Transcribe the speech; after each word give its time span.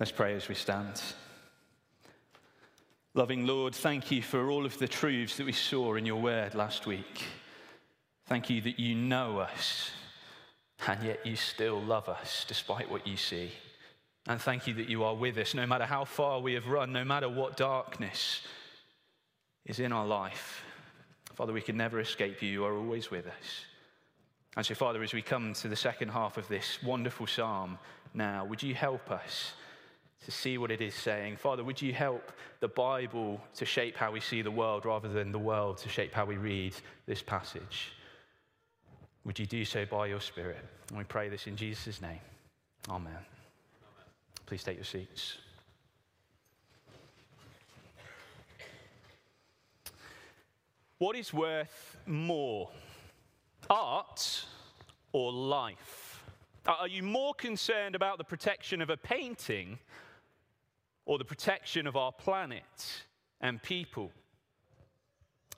Let's 0.00 0.12
pray 0.12 0.34
as 0.34 0.48
we 0.48 0.54
stand. 0.54 1.02
Loving 3.12 3.46
Lord, 3.46 3.74
thank 3.74 4.10
you 4.10 4.22
for 4.22 4.48
all 4.50 4.64
of 4.64 4.78
the 4.78 4.88
truths 4.88 5.36
that 5.36 5.44
we 5.44 5.52
saw 5.52 5.96
in 5.96 6.06
your 6.06 6.22
word 6.22 6.54
last 6.54 6.86
week. 6.86 7.24
Thank 8.24 8.48
you 8.48 8.62
that 8.62 8.80
you 8.80 8.94
know 8.94 9.40
us, 9.40 9.90
and 10.86 11.02
yet 11.02 11.26
you 11.26 11.36
still 11.36 11.82
love 11.82 12.08
us 12.08 12.46
despite 12.48 12.90
what 12.90 13.06
you 13.06 13.18
see. 13.18 13.50
And 14.26 14.40
thank 14.40 14.66
you 14.66 14.72
that 14.72 14.88
you 14.88 15.04
are 15.04 15.14
with 15.14 15.36
us 15.36 15.52
no 15.52 15.66
matter 15.66 15.84
how 15.84 16.06
far 16.06 16.40
we 16.40 16.54
have 16.54 16.68
run, 16.68 16.94
no 16.94 17.04
matter 17.04 17.28
what 17.28 17.58
darkness 17.58 18.40
is 19.66 19.80
in 19.80 19.92
our 19.92 20.06
life. 20.06 20.64
Father, 21.34 21.52
we 21.52 21.60
can 21.60 21.76
never 21.76 22.00
escape 22.00 22.40
you. 22.40 22.48
You 22.48 22.64
are 22.64 22.74
always 22.74 23.10
with 23.10 23.26
us. 23.26 23.66
And 24.56 24.64
so, 24.64 24.74
Father, 24.74 25.02
as 25.02 25.12
we 25.12 25.20
come 25.20 25.52
to 25.52 25.68
the 25.68 25.76
second 25.76 26.08
half 26.08 26.38
of 26.38 26.48
this 26.48 26.82
wonderful 26.82 27.26
psalm 27.26 27.78
now, 28.14 28.46
would 28.46 28.62
you 28.62 28.74
help 28.74 29.10
us? 29.10 29.52
To 30.24 30.30
see 30.30 30.58
what 30.58 30.70
it 30.70 30.80
is 30.80 30.94
saying. 30.94 31.36
Father, 31.36 31.64
would 31.64 31.80
you 31.80 31.92
help 31.92 32.32
the 32.60 32.68
Bible 32.68 33.40
to 33.54 33.64
shape 33.64 33.96
how 33.96 34.12
we 34.12 34.20
see 34.20 34.42
the 34.42 34.50
world 34.50 34.84
rather 34.84 35.08
than 35.08 35.32
the 35.32 35.38
world 35.38 35.78
to 35.78 35.88
shape 35.88 36.12
how 36.12 36.24
we 36.24 36.36
read 36.36 36.74
this 37.06 37.22
passage? 37.22 37.92
Would 39.24 39.38
you 39.38 39.46
do 39.46 39.64
so 39.64 39.86
by 39.86 40.06
your 40.06 40.20
Spirit? 40.20 40.64
And 40.88 40.98
we 40.98 41.04
pray 41.04 41.28
this 41.28 41.46
in 41.46 41.56
Jesus' 41.56 42.02
name. 42.02 42.20
Amen. 42.88 43.12
Amen. 43.12 43.24
Please 44.46 44.62
take 44.62 44.76
your 44.76 44.84
seats. 44.84 45.38
What 50.98 51.16
is 51.16 51.32
worth 51.32 51.96
more, 52.06 52.68
art 53.70 54.44
or 55.12 55.32
life? 55.32 56.22
Are 56.66 56.88
you 56.88 57.02
more 57.02 57.32
concerned 57.32 57.94
about 57.94 58.18
the 58.18 58.24
protection 58.24 58.82
of 58.82 58.90
a 58.90 58.98
painting 58.98 59.78
or 61.10 61.18
the 61.18 61.24
protection 61.24 61.88
of 61.88 61.96
our 61.96 62.12
planet 62.12 63.02
and 63.40 63.60
people. 63.64 64.12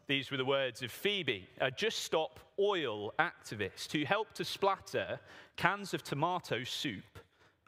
These 0.06 0.30
were 0.30 0.38
the 0.38 0.46
words 0.46 0.82
of 0.82 0.90
Phoebe, 0.90 1.46
a 1.60 1.70
Just 1.70 2.04
Stop 2.04 2.40
Oil 2.58 3.12
activist 3.18 3.92
who 3.92 4.06
helped 4.06 4.34
to 4.36 4.46
splatter 4.46 5.20
cans 5.58 5.92
of 5.92 6.02
tomato 6.02 6.64
soup 6.64 7.18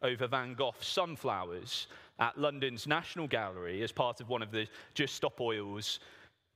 over 0.02 0.26
Van 0.26 0.54
Gogh's 0.54 0.86
sunflowers 0.86 1.86
at 2.18 2.38
London's 2.38 2.86
National 2.86 3.26
Gallery 3.26 3.82
as 3.82 3.92
part 3.92 4.22
of 4.22 4.30
one 4.30 4.40
of 4.40 4.50
the 4.50 4.66
Just 4.94 5.14
Stop 5.14 5.38
Oil's 5.38 6.00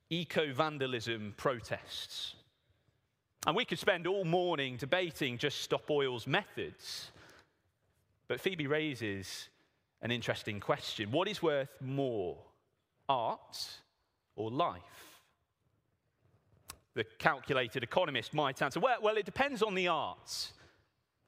eco 0.08 0.50
vandalism 0.54 1.34
protests. 1.36 2.36
And 3.46 3.54
we 3.54 3.66
could 3.66 3.78
spend 3.78 4.06
all 4.06 4.24
morning 4.24 4.78
debating 4.78 5.36
Just 5.36 5.60
Stop 5.60 5.90
Oil's 5.90 6.26
methods. 6.26 7.10
But 8.28 8.40
Phoebe 8.40 8.66
raises 8.66 9.50
an 10.02 10.10
interesting 10.10 10.60
question. 10.60 11.10
What 11.10 11.28
is 11.28 11.42
worth 11.42 11.70
more, 11.80 12.38
art 13.08 13.68
or 14.36 14.50
life? 14.50 14.82
The 16.94 17.04
calculated 17.18 17.82
economist 17.82 18.34
might 18.34 18.60
answer 18.62 18.80
well, 18.80 18.98
well 19.02 19.16
it 19.16 19.24
depends 19.24 19.62
on 19.62 19.74
the 19.74 19.88
arts, 19.88 20.52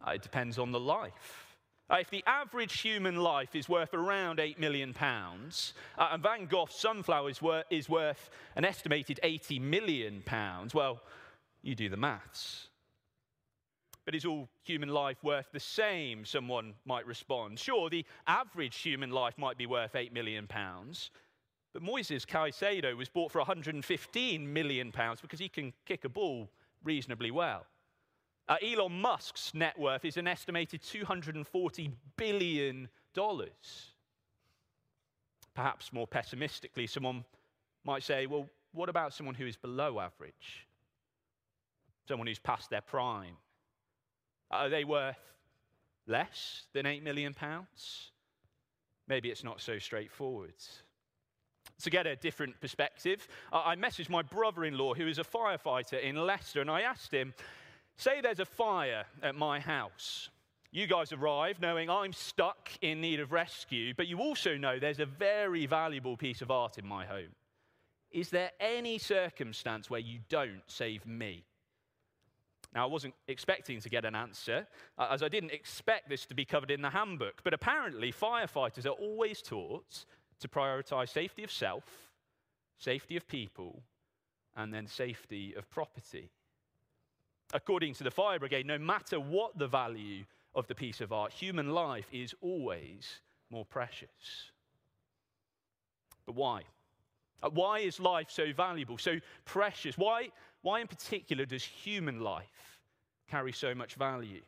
uh, 0.06 0.12
it 0.12 0.22
depends 0.22 0.58
on 0.58 0.72
the 0.72 0.80
life. 0.80 1.50
Uh, 1.90 1.96
if 2.00 2.10
the 2.10 2.22
average 2.24 2.80
human 2.80 3.16
life 3.16 3.56
is 3.56 3.68
worth 3.68 3.94
around 3.94 4.38
£8 4.38 4.58
million, 4.58 4.94
uh, 5.00 6.08
and 6.12 6.22
Van 6.22 6.46
Gogh's 6.46 6.74
sunflower 6.74 7.30
is, 7.30 7.42
wor- 7.42 7.64
is 7.68 7.88
worth 7.88 8.30
an 8.54 8.64
estimated 8.64 9.18
£80 9.24 9.60
million, 9.60 10.22
well, 10.72 11.00
you 11.62 11.74
do 11.74 11.88
the 11.88 11.96
maths. 11.96 12.68
But 14.10 14.16
is 14.16 14.24
all 14.24 14.48
human 14.64 14.88
life 14.88 15.22
worth 15.22 15.52
the 15.52 15.60
same? 15.60 16.24
Someone 16.24 16.74
might 16.84 17.06
respond. 17.06 17.60
Sure, 17.60 17.88
the 17.88 18.04
average 18.26 18.76
human 18.78 19.12
life 19.12 19.38
might 19.38 19.56
be 19.56 19.66
worth 19.66 19.94
8 19.94 20.12
million 20.12 20.48
pounds, 20.48 21.12
but 21.72 21.80
Moises 21.80 22.26
Caicedo 22.26 22.96
was 22.96 23.08
bought 23.08 23.30
for 23.30 23.38
115 23.38 24.52
million 24.52 24.90
pounds 24.90 25.20
because 25.20 25.38
he 25.38 25.48
can 25.48 25.72
kick 25.86 26.04
a 26.04 26.08
ball 26.08 26.50
reasonably 26.82 27.30
well. 27.30 27.64
Uh, 28.48 28.56
Elon 28.60 29.00
Musk's 29.00 29.54
net 29.54 29.78
worth 29.78 30.04
is 30.04 30.16
an 30.16 30.26
estimated 30.26 30.82
240 30.82 31.90
billion 32.16 32.88
dollars. 33.14 33.92
Perhaps 35.54 35.92
more 35.92 36.08
pessimistically, 36.08 36.88
someone 36.88 37.24
might 37.84 38.02
say, 38.02 38.26
well, 38.26 38.48
what 38.72 38.88
about 38.88 39.14
someone 39.14 39.36
who 39.36 39.46
is 39.46 39.56
below 39.56 40.00
average? 40.00 40.66
Someone 42.08 42.26
who's 42.26 42.40
past 42.40 42.70
their 42.70 42.80
prime, 42.80 43.36
are 44.50 44.68
they 44.68 44.84
worth 44.84 45.18
less 46.06 46.64
than 46.72 46.86
£8 46.86 47.02
million? 47.02 47.34
Maybe 49.08 49.30
it's 49.30 49.44
not 49.44 49.60
so 49.60 49.78
straightforward. 49.78 50.54
To 51.82 51.90
get 51.90 52.06
a 52.06 52.16
different 52.16 52.60
perspective, 52.60 53.26
I 53.52 53.74
messaged 53.76 54.10
my 54.10 54.22
brother 54.22 54.64
in 54.64 54.76
law, 54.76 54.94
who 54.94 55.06
is 55.06 55.18
a 55.18 55.24
firefighter 55.24 56.02
in 56.02 56.16
Leicester, 56.16 56.60
and 56.60 56.70
I 56.70 56.82
asked 56.82 57.12
him, 57.12 57.32
Say 57.96 58.20
there's 58.20 58.40
a 58.40 58.46
fire 58.46 59.04
at 59.22 59.34
my 59.34 59.60
house. 59.60 60.30
You 60.72 60.86
guys 60.86 61.12
arrive 61.12 61.60
knowing 61.60 61.90
I'm 61.90 62.12
stuck 62.12 62.70
in 62.80 63.00
need 63.00 63.18
of 63.20 63.32
rescue, 63.32 63.92
but 63.96 64.06
you 64.06 64.18
also 64.20 64.56
know 64.56 64.78
there's 64.78 65.00
a 65.00 65.06
very 65.06 65.66
valuable 65.66 66.16
piece 66.16 66.42
of 66.42 66.50
art 66.50 66.78
in 66.78 66.86
my 66.86 67.04
home. 67.04 67.34
Is 68.10 68.30
there 68.30 68.52
any 68.60 68.98
circumstance 68.98 69.90
where 69.90 70.00
you 70.00 70.20
don't 70.28 70.62
save 70.66 71.06
me? 71.06 71.44
Now, 72.74 72.84
I 72.84 72.86
wasn't 72.86 73.14
expecting 73.26 73.80
to 73.80 73.88
get 73.88 74.04
an 74.04 74.14
answer, 74.14 74.66
uh, 74.96 75.08
as 75.10 75.22
I 75.22 75.28
didn't 75.28 75.50
expect 75.50 76.08
this 76.08 76.24
to 76.26 76.34
be 76.34 76.44
covered 76.44 76.70
in 76.70 76.82
the 76.82 76.90
handbook. 76.90 77.42
But 77.42 77.52
apparently, 77.52 78.12
firefighters 78.12 78.86
are 78.86 78.90
always 78.90 79.42
taught 79.42 80.04
to 80.38 80.48
prioritize 80.48 81.08
safety 81.08 81.42
of 81.42 81.50
self, 81.50 81.84
safety 82.78 83.16
of 83.16 83.26
people, 83.26 83.82
and 84.56 84.72
then 84.72 84.86
safety 84.86 85.54
of 85.56 85.68
property. 85.68 86.30
According 87.52 87.94
to 87.94 88.04
the 88.04 88.10
fire 88.10 88.38
brigade, 88.38 88.66
no 88.66 88.78
matter 88.78 89.18
what 89.18 89.58
the 89.58 89.66
value 89.66 90.24
of 90.54 90.68
the 90.68 90.74
piece 90.74 91.00
of 91.00 91.12
art, 91.12 91.32
human 91.32 91.70
life 91.70 92.06
is 92.12 92.34
always 92.40 93.20
more 93.50 93.64
precious. 93.64 94.52
But 96.24 96.36
why? 96.36 96.62
Uh, 97.42 97.50
why 97.50 97.80
is 97.80 97.98
life 97.98 98.30
so 98.30 98.52
valuable, 98.52 98.98
so 98.98 99.18
precious? 99.44 99.96
Why, 99.96 100.28
why, 100.62 100.80
in 100.80 100.86
particular, 100.86 101.44
does 101.46 101.64
human 101.64 102.20
life 102.20 102.78
carry 103.30 103.52
so 103.52 103.74
much 103.74 103.94
value? 103.94 104.42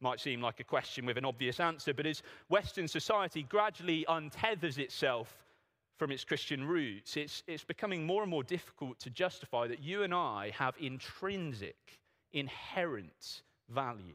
Might 0.00 0.20
seem 0.20 0.40
like 0.40 0.60
a 0.60 0.64
question 0.64 1.04
with 1.06 1.18
an 1.18 1.24
obvious 1.24 1.58
answer, 1.60 1.92
but 1.92 2.06
as 2.06 2.22
Western 2.48 2.86
society 2.86 3.42
gradually 3.42 4.06
untethers 4.08 4.78
itself 4.78 5.44
from 5.98 6.12
its 6.12 6.24
Christian 6.24 6.64
roots, 6.64 7.16
it's, 7.16 7.42
it's 7.48 7.64
becoming 7.64 8.06
more 8.06 8.22
and 8.22 8.30
more 8.30 8.44
difficult 8.44 9.00
to 9.00 9.10
justify 9.10 9.66
that 9.66 9.82
you 9.82 10.04
and 10.04 10.14
I 10.14 10.52
have 10.56 10.76
intrinsic, 10.78 11.98
inherent 12.32 13.42
value. 13.68 14.14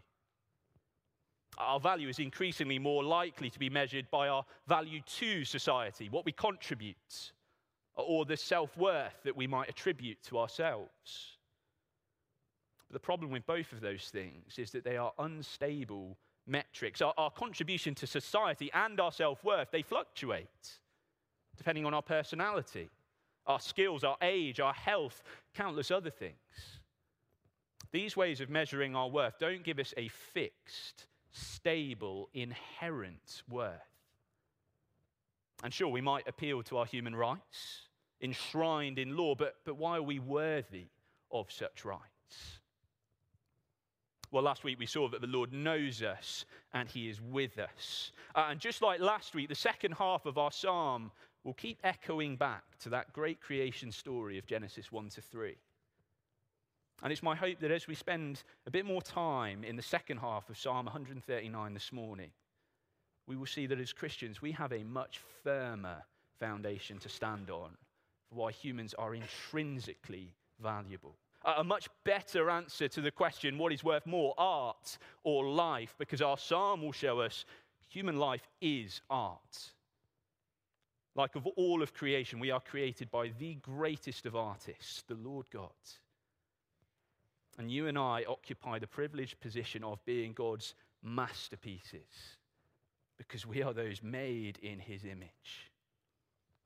Our 1.57 1.79
value 1.79 2.07
is 2.07 2.19
increasingly 2.19 2.79
more 2.79 3.03
likely 3.03 3.49
to 3.49 3.59
be 3.59 3.69
measured 3.69 4.09
by 4.09 4.29
our 4.29 4.45
value 4.67 5.01
to 5.17 5.43
society, 5.43 6.07
what 6.09 6.25
we 6.25 6.31
contribute, 6.31 7.33
or 7.95 8.25
the 8.25 8.37
self 8.37 8.75
worth 8.77 9.23
that 9.23 9.35
we 9.35 9.47
might 9.47 9.69
attribute 9.69 10.21
to 10.23 10.39
ourselves. 10.39 11.37
But 12.87 12.93
the 12.93 12.99
problem 12.99 13.31
with 13.31 13.45
both 13.45 13.71
of 13.71 13.81
those 13.81 14.09
things 14.09 14.57
is 14.57 14.71
that 14.71 14.83
they 14.83 14.97
are 14.97 15.13
unstable 15.19 16.17
metrics. 16.47 17.01
Our, 17.01 17.13
our 17.17 17.31
contribution 17.31 17.95
to 17.95 18.07
society 18.07 18.71
and 18.73 18.99
our 18.99 19.11
self 19.11 19.43
worth, 19.43 19.69
they 19.71 19.81
fluctuate 19.81 20.79
depending 21.55 21.85
on 21.85 21.93
our 21.93 22.01
personality, 22.01 22.89
our 23.45 23.59
skills, 23.59 24.03
our 24.03 24.17
age, 24.21 24.59
our 24.59 24.73
health, 24.73 25.21
countless 25.53 25.91
other 25.91 26.09
things. 26.09 26.33
These 27.91 28.17
ways 28.17 28.41
of 28.41 28.49
measuring 28.49 28.95
our 28.95 29.07
worth 29.07 29.37
don't 29.39 29.63
give 29.63 29.77
us 29.77 29.93
a 29.97 30.07
fixed, 30.07 31.05
stable, 31.31 32.29
inherent 32.33 33.43
worth. 33.47 33.92
And 35.63 35.73
sure, 35.73 35.87
we 35.87 36.01
might 36.01 36.27
appeal 36.27 36.61
to 36.63 36.77
our 36.77 36.85
human 36.85 37.15
rights 37.15 37.87
enshrined 38.21 38.99
in 38.99 39.17
law, 39.17 39.33
but, 39.35 39.55
but 39.65 39.77
why 39.77 39.97
are 39.97 40.03
we 40.03 40.19
worthy 40.19 40.87
of 41.31 41.51
such 41.51 41.83
rights? 41.85 42.01
Well, 44.31 44.43
last 44.43 44.63
week 44.63 44.79
we 44.79 44.85
saw 44.85 45.07
that 45.09 45.21
the 45.21 45.27
Lord 45.27 45.53
knows 45.53 46.01
us 46.01 46.45
and 46.73 46.89
He 46.89 47.09
is 47.09 47.21
with 47.21 47.59
us. 47.59 48.11
Uh, 48.35 48.47
and 48.49 48.59
just 48.59 48.81
like 48.81 48.99
last 48.99 49.35
week, 49.35 49.47
the 49.47 49.55
second 49.55 49.93
half 49.93 50.25
of 50.25 50.37
our 50.37 50.51
psalm 50.51 51.11
will 51.43 51.53
keep 51.53 51.79
echoing 51.83 52.35
back 52.35 52.63
to 52.79 52.89
that 52.89 53.13
great 53.13 53.39
creation 53.39 53.91
story 53.91 54.37
of 54.37 54.45
Genesis 54.45 54.91
1 54.91 55.09
to 55.09 55.21
3. 55.21 55.55
And 57.03 57.11
it's 57.11 57.23
my 57.23 57.35
hope 57.35 57.59
that 57.59 57.71
as 57.71 57.87
we 57.87 57.95
spend 57.95 58.43
a 58.65 58.71
bit 58.71 58.85
more 58.85 59.01
time 59.01 59.63
in 59.63 59.75
the 59.75 59.81
second 59.81 60.17
half 60.17 60.49
of 60.49 60.57
Psalm 60.57 60.85
139 60.85 61.73
this 61.73 61.91
morning, 61.91 62.31
we 63.27 63.35
will 63.35 63.45
see 63.45 63.67
that 63.67 63.79
as 63.79 63.93
Christians, 63.93 64.41
we 64.41 64.51
have 64.51 64.73
a 64.73 64.83
much 64.83 65.19
firmer 65.43 66.03
foundation 66.39 66.97
to 66.99 67.09
stand 67.09 67.49
on 67.49 67.71
for 68.29 68.35
why 68.35 68.51
humans 68.51 68.93
are 68.97 69.15
intrinsically 69.15 70.33
valuable. 70.61 71.15
A 71.57 71.63
much 71.63 71.89
better 72.05 72.49
answer 72.49 72.87
to 72.87 73.01
the 73.01 73.11
question, 73.11 73.57
what 73.57 73.73
is 73.73 73.83
worth 73.83 74.05
more, 74.05 74.33
art 74.37 74.97
or 75.23 75.45
life? 75.45 75.93
Because 75.97 76.21
our 76.21 76.37
psalm 76.37 76.81
will 76.81 76.93
show 76.93 77.19
us 77.19 77.45
Human 77.93 78.17
life 78.17 78.49
is 78.59 79.01
art. 79.07 79.71
Like 81.15 81.35
of 81.35 81.45
all 81.45 81.83
of 81.83 81.93
creation, 81.93 82.39
we 82.39 82.49
are 82.49 82.59
created 82.59 83.11
by 83.11 83.27
the 83.37 83.53
greatest 83.55 84.25
of 84.25 84.35
artists, 84.35 85.03
the 85.07 85.13
Lord 85.13 85.45
God. 85.51 85.69
And 87.59 87.69
you 87.69 87.85
and 87.85 87.99
I 87.99 88.25
occupy 88.27 88.79
the 88.79 88.87
privileged 88.87 89.39
position 89.41 89.83
of 89.83 90.03
being 90.05 90.33
God's 90.33 90.73
masterpieces 91.03 92.39
because 93.27 93.45
we 93.45 93.61
are 93.63 93.73
those 93.73 94.01
made 94.01 94.57
in 94.61 94.79
his 94.79 95.03
image. 95.03 95.71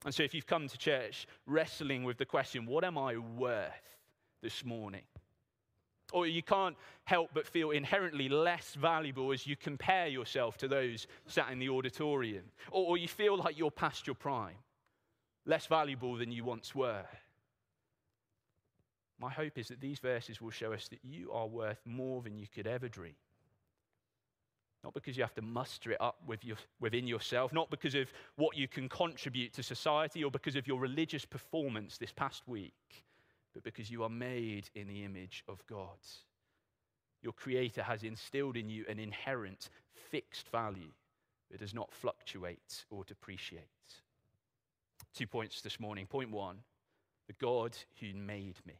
And 0.05 0.13
so, 0.13 0.23
if 0.23 0.33
you've 0.33 0.47
come 0.47 0.67
to 0.67 0.77
church 0.77 1.27
wrestling 1.45 2.03
with 2.03 2.17
the 2.17 2.25
question, 2.25 2.65
what 2.65 2.83
am 2.83 2.97
I 2.97 3.17
worth 3.17 3.97
this 4.41 4.63
morning? 4.63 5.03
Or 6.13 6.25
you 6.25 6.41
can't 6.41 6.77
help 7.03 7.31
but 7.33 7.45
feel 7.45 7.71
inherently 7.71 8.29
less 8.29 8.75
valuable 8.75 9.33
as 9.33 9.45
you 9.45 9.57
compare 9.57 10.07
yourself 10.07 10.55
to 10.57 10.67
those 10.67 11.07
sat 11.25 11.51
in 11.51 11.59
the 11.59 11.69
auditorium. 11.69 12.45
Or, 12.71 12.97
you 12.97 13.07
feel 13.07 13.37
like 13.37 13.57
you're 13.57 13.71
past 13.71 14.07
your 14.07 14.15
prime, 14.15 14.55
less 15.45 15.65
valuable 15.65 16.15
than 16.15 16.31
you 16.31 16.45
once 16.45 16.73
were. 16.73 17.05
My 19.19 19.31
hope 19.31 19.57
is 19.57 19.67
that 19.69 19.81
these 19.81 19.99
verses 19.99 20.41
will 20.41 20.51
show 20.51 20.71
us 20.73 20.87
that 20.89 20.99
you 21.03 21.31
are 21.31 21.47
worth 21.47 21.81
more 21.85 22.21
than 22.21 22.37
you 22.37 22.45
could 22.47 22.67
ever 22.67 22.87
dream. 22.87 23.15
Not 24.83 24.93
because 24.93 25.17
you 25.17 25.23
have 25.23 25.33
to 25.35 25.41
muster 25.41 25.91
it 25.91 26.01
up 26.01 26.17
with 26.25 26.45
your, 26.45 26.57
within 26.79 27.07
yourself, 27.07 27.51
not 27.51 27.69
because 27.69 27.95
of 27.95 28.11
what 28.35 28.55
you 28.55 28.67
can 28.67 28.87
contribute 28.87 29.53
to 29.53 29.63
society 29.63 30.23
or 30.23 30.31
because 30.31 30.55
of 30.55 30.67
your 30.67 30.79
religious 30.79 31.25
performance 31.25 31.97
this 31.97 32.11
past 32.11 32.43
week, 32.47 33.05
but 33.53 33.63
because 33.63 33.89
you 33.89 34.03
are 34.03 34.09
made 34.09 34.69
in 34.75 34.87
the 34.87 35.03
image 35.03 35.43
of 35.47 35.65
God. 35.67 35.97
Your 37.21 37.33
Creator 37.33 37.83
has 37.83 38.03
instilled 38.03 38.55
in 38.55 38.69
you 38.69 38.85
an 38.87 38.99
inherent, 38.99 39.69
fixed 40.11 40.49
value 40.49 40.91
that 41.51 41.59
does 41.59 41.73
not 41.73 41.91
fluctuate 41.91 42.85
or 42.89 43.03
depreciate. 43.03 43.61
Two 45.13 45.27
points 45.27 45.61
this 45.61 45.79
morning. 45.79 46.05
Point 46.05 46.31
one 46.31 46.57
the 47.27 47.33
God 47.33 47.75
who 47.99 48.13
made 48.13 48.55
me. 48.65 48.79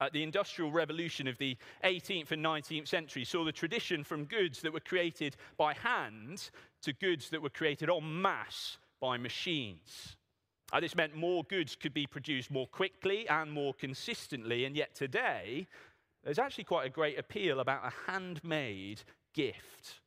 Uh, 0.00 0.08
the 0.12 0.22
Industrial 0.22 0.70
Revolution 0.72 1.28
of 1.28 1.36
the 1.36 1.56
18th 1.84 2.30
and 2.30 2.42
19th 2.42 2.88
century 2.88 3.22
saw 3.22 3.44
the 3.44 3.52
tradition 3.52 4.02
from 4.02 4.24
goods 4.24 4.62
that 4.62 4.72
were 4.72 4.80
created 4.80 5.36
by 5.58 5.74
hand 5.74 6.50
to 6.82 6.94
goods 6.94 7.28
that 7.28 7.42
were 7.42 7.50
created 7.50 7.90
en 7.90 8.22
masse 8.22 8.78
by 9.00 9.18
machines. 9.18 10.16
Uh, 10.72 10.80
this 10.80 10.94
meant 10.94 11.14
more 11.14 11.44
goods 11.44 11.76
could 11.76 11.92
be 11.92 12.06
produced 12.06 12.50
more 12.50 12.66
quickly 12.66 13.28
and 13.28 13.52
more 13.52 13.74
consistently, 13.74 14.64
and 14.64 14.74
yet 14.74 14.94
today, 14.94 15.66
there's 16.24 16.38
actually 16.38 16.64
quite 16.64 16.86
a 16.86 16.90
great 16.90 17.18
appeal 17.18 17.60
about 17.60 17.84
a 17.84 18.10
handmade 18.10 19.02
gift. 19.34 20.00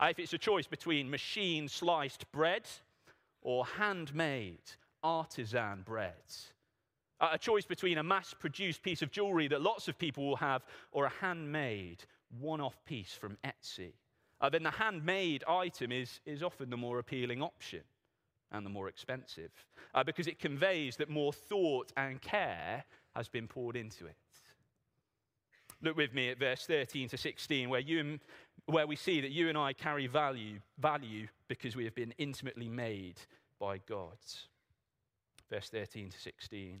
Uh, 0.00 0.06
if 0.06 0.18
it's 0.18 0.32
a 0.34 0.38
choice 0.38 0.66
between 0.66 1.08
machine 1.08 1.68
sliced 1.68 2.30
bread 2.32 2.66
or 3.40 3.64
handmade 3.64 4.72
artisan 5.02 5.82
bread, 5.86 6.12
a 7.20 7.38
choice 7.38 7.64
between 7.64 7.98
a 7.98 8.02
mass 8.02 8.34
produced 8.38 8.82
piece 8.82 9.02
of 9.02 9.10
jewelry 9.10 9.48
that 9.48 9.62
lots 9.62 9.88
of 9.88 9.98
people 9.98 10.26
will 10.26 10.36
have 10.36 10.64
or 10.92 11.06
a 11.06 11.12
handmade 11.20 12.04
one 12.40 12.60
off 12.60 12.84
piece 12.84 13.12
from 13.12 13.36
Etsy. 13.44 13.92
Uh, 14.40 14.48
then 14.48 14.62
the 14.62 14.70
handmade 14.70 15.44
item 15.48 15.92
is, 15.92 16.20
is 16.26 16.42
often 16.42 16.70
the 16.70 16.76
more 16.76 16.98
appealing 16.98 17.42
option 17.42 17.80
and 18.52 18.66
the 18.66 18.70
more 18.70 18.88
expensive 18.88 19.50
uh, 19.94 20.04
because 20.04 20.26
it 20.26 20.38
conveys 20.38 20.96
that 20.96 21.08
more 21.08 21.32
thought 21.32 21.92
and 21.96 22.20
care 22.20 22.84
has 23.14 23.28
been 23.28 23.46
poured 23.46 23.76
into 23.76 24.06
it. 24.06 24.16
Look 25.82 25.96
with 25.96 26.14
me 26.14 26.30
at 26.30 26.38
verse 26.38 26.64
13 26.66 27.08
to 27.10 27.16
16, 27.16 27.68
where, 27.68 27.80
you 27.80 28.18
where 28.66 28.86
we 28.86 28.96
see 28.96 29.20
that 29.20 29.30
you 29.30 29.48
and 29.48 29.58
I 29.58 29.72
carry 29.72 30.06
value, 30.06 30.60
value 30.78 31.28
because 31.48 31.76
we 31.76 31.84
have 31.84 31.94
been 31.94 32.14
intimately 32.16 32.68
made 32.68 33.20
by 33.60 33.78
God. 33.78 34.16
Verse 35.50 35.68
13 35.68 36.10
to 36.10 36.18
16. 36.18 36.80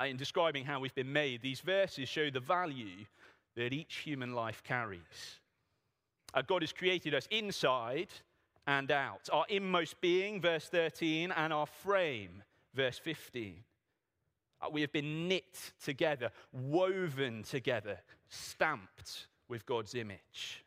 Uh, 0.00 0.06
in 0.06 0.16
describing 0.16 0.64
how 0.64 0.80
we've 0.80 0.94
been 0.94 1.12
made, 1.12 1.42
these 1.42 1.60
verses 1.60 2.08
show 2.08 2.30
the 2.30 2.40
value 2.40 3.04
that 3.54 3.72
each 3.72 3.96
human 3.96 4.34
life 4.34 4.62
carries. 4.62 5.40
Uh, 6.32 6.40
God 6.42 6.62
has 6.62 6.72
created 6.72 7.14
us 7.14 7.28
inside 7.30 8.08
and 8.66 8.90
out, 8.90 9.28
our 9.32 9.44
inmost 9.48 10.00
being, 10.00 10.40
verse 10.40 10.66
13, 10.68 11.32
and 11.32 11.52
our 11.52 11.66
frame, 11.66 12.42
verse 12.74 12.98
15. 12.98 13.56
Uh, 14.62 14.68
we 14.70 14.80
have 14.80 14.92
been 14.92 15.28
knit 15.28 15.72
together, 15.84 16.30
woven 16.52 17.42
together, 17.42 17.98
stamped 18.28 19.26
with 19.48 19.66
God's 19.66 19.94
image. 19.94 20.64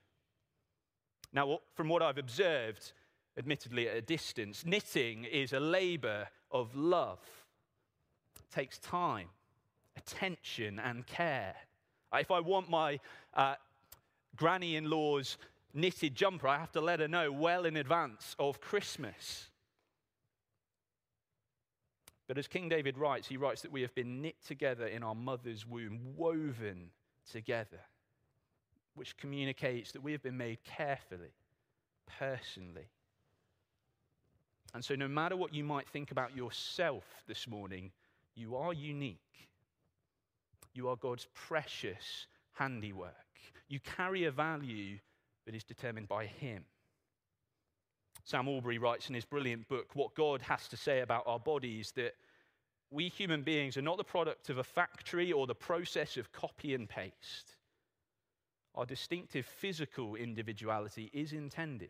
Now, 1.31 1.59
from 1.73 1.89
what 1.89 2.03
I've 2.03 2.17
observed, 2.19 2.91
admittedly 3.37 3.89
at 3.89 3.95
a 3.95 4.01
distance, 4.01 4.63
knitting 4.63 5.23
is 5.23 5.53
a 5.53 5.59
labor 5.59 6.27
of 6.51 6.75
love 6.75 7.42
takes 8.53 8.77
time, 8.79 9.27
attention, 9.97 10.79
and 10.79 11.05
care. 11.07 11.55
Uh, 12.13 12.17
if 12.17 12.31
I 12.31 12.39
want 12.39 12.69
my 12.69 12.99
uh, 13.33 13.55
granny 14.35 14.75
in 14.75 14.89
law's 14.89 15.37
knitted 15.73 16.15
jumper, 16.15 16.47
I 16.47 16.59
have 16.59 16.71
to 16.73 16.81
let 16.81 16.99
her 16.99 17.07
know 17.07 17.31
well 17.31 17.65
in 17.65 17.77
advance 17.77 18.35
of 18.37 18.61
Christmas. 18.61 19.49
But 22.27 22.37
as 22.37 22.47
King 22.47 22.69
David 22.69 22.97
writes, 22.97 23.27
he 23.27 23.37
writes 23.37 23.61
that 23.63 23.71
we 23.71 23.81
have 23.81 23.93
been 23.95 24.21
knit 24.21 24.35
together 24.47 24.87
in 24.87 25.03
our 25.03 25.15
mother's 25.15 25.67
womb, 25.67 25.99
woven 26.15 26.89
together, 27.29 27.81
which 28.95 29.17
communicates 29.17 29.91
that 29.91 30.03
we 30.03 30.11
have 30.11 30.23
been 30.23 30.37
made 30.37 30.63
carefully, 30.63 31.33
personally. 32.19 32.87
And 34.73 34.83
so, 34.83 34.95
no 34.95 35.07
matter 35.07 35.35
what 35.35 35.53
you 35.53 35.63
might 35.63 35.87
think 35.89 36.11
about 36.11 36.35
yourself 36.35 37.03
this 37.27 37.47
morning, 37.47 37.91
you 38.35 38.55
are 38.55 38.73
unique. 38.73 39.19
You 40.73 40.89
are 40.89 40.95
God's 40.95 41.27
precious 41.33 42.27
handiwork. 42.53 43.11
You 43.67 43.79
carry 43.79 44.25
a 44.25 44.31
value 44.31 44.97
that 45.45 45.55
is 45.55 45.63
determined 45.63 46.07
by 46.07 46.25
Him. 46.25 46.63
Sam 48.23 48.47
Allberry 48.47 48.77
writes 48.77 49.09
in 49.09 49.15
his 49.15 49.25
brilliant 49.25 49.67
book, 49.67 49.95
What 49.95 50.15
God 50.15 50.41
Has 50.43 50.67
to 50.69 50.77
Say 50.77 51.01
About 51.01 51.27
Our 51.27 51.39
Bodies, 51.39 51.91
that 51.95 52.13
we 52.89 53.09
human 53.09 53.41
beings 53.41 53.75
are 53.75 53.81
not 53.81 53.97
the 53.97 54.03
product 54.03 54.49
of 54.49 54.59
a 54.59 54.63
factory 54.63 55.31
or 55.31 55.45
the 55.45 55.55
process 55.55 56.15
of 56.15 56.31
copy 56.31 56.73
and 56.73 56.87
paste. 56.87 57.57
Our 58.75 58.85
distinctive 58.85 59.45
physical 59.45 60.15
individuality 60.15 61.09
is 61.13 61.33
intended. 61.33 61.89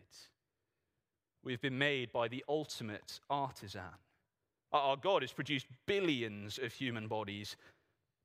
We've 1.43 1.62
been 1.62 1.77
made 1.77 2.12
by 2.12 2.29
the 2.29 2.43
ultimate 2.50 3.19
artisan. 3.29 3.81
Our 4.74 4.98
God 4.98 5.22
has 5.22 5.32
produced 5.32 5.68
billions 5.86 6.58
of 6.58 6.74
human 6.74 7.08
bodies, 7.08 7.56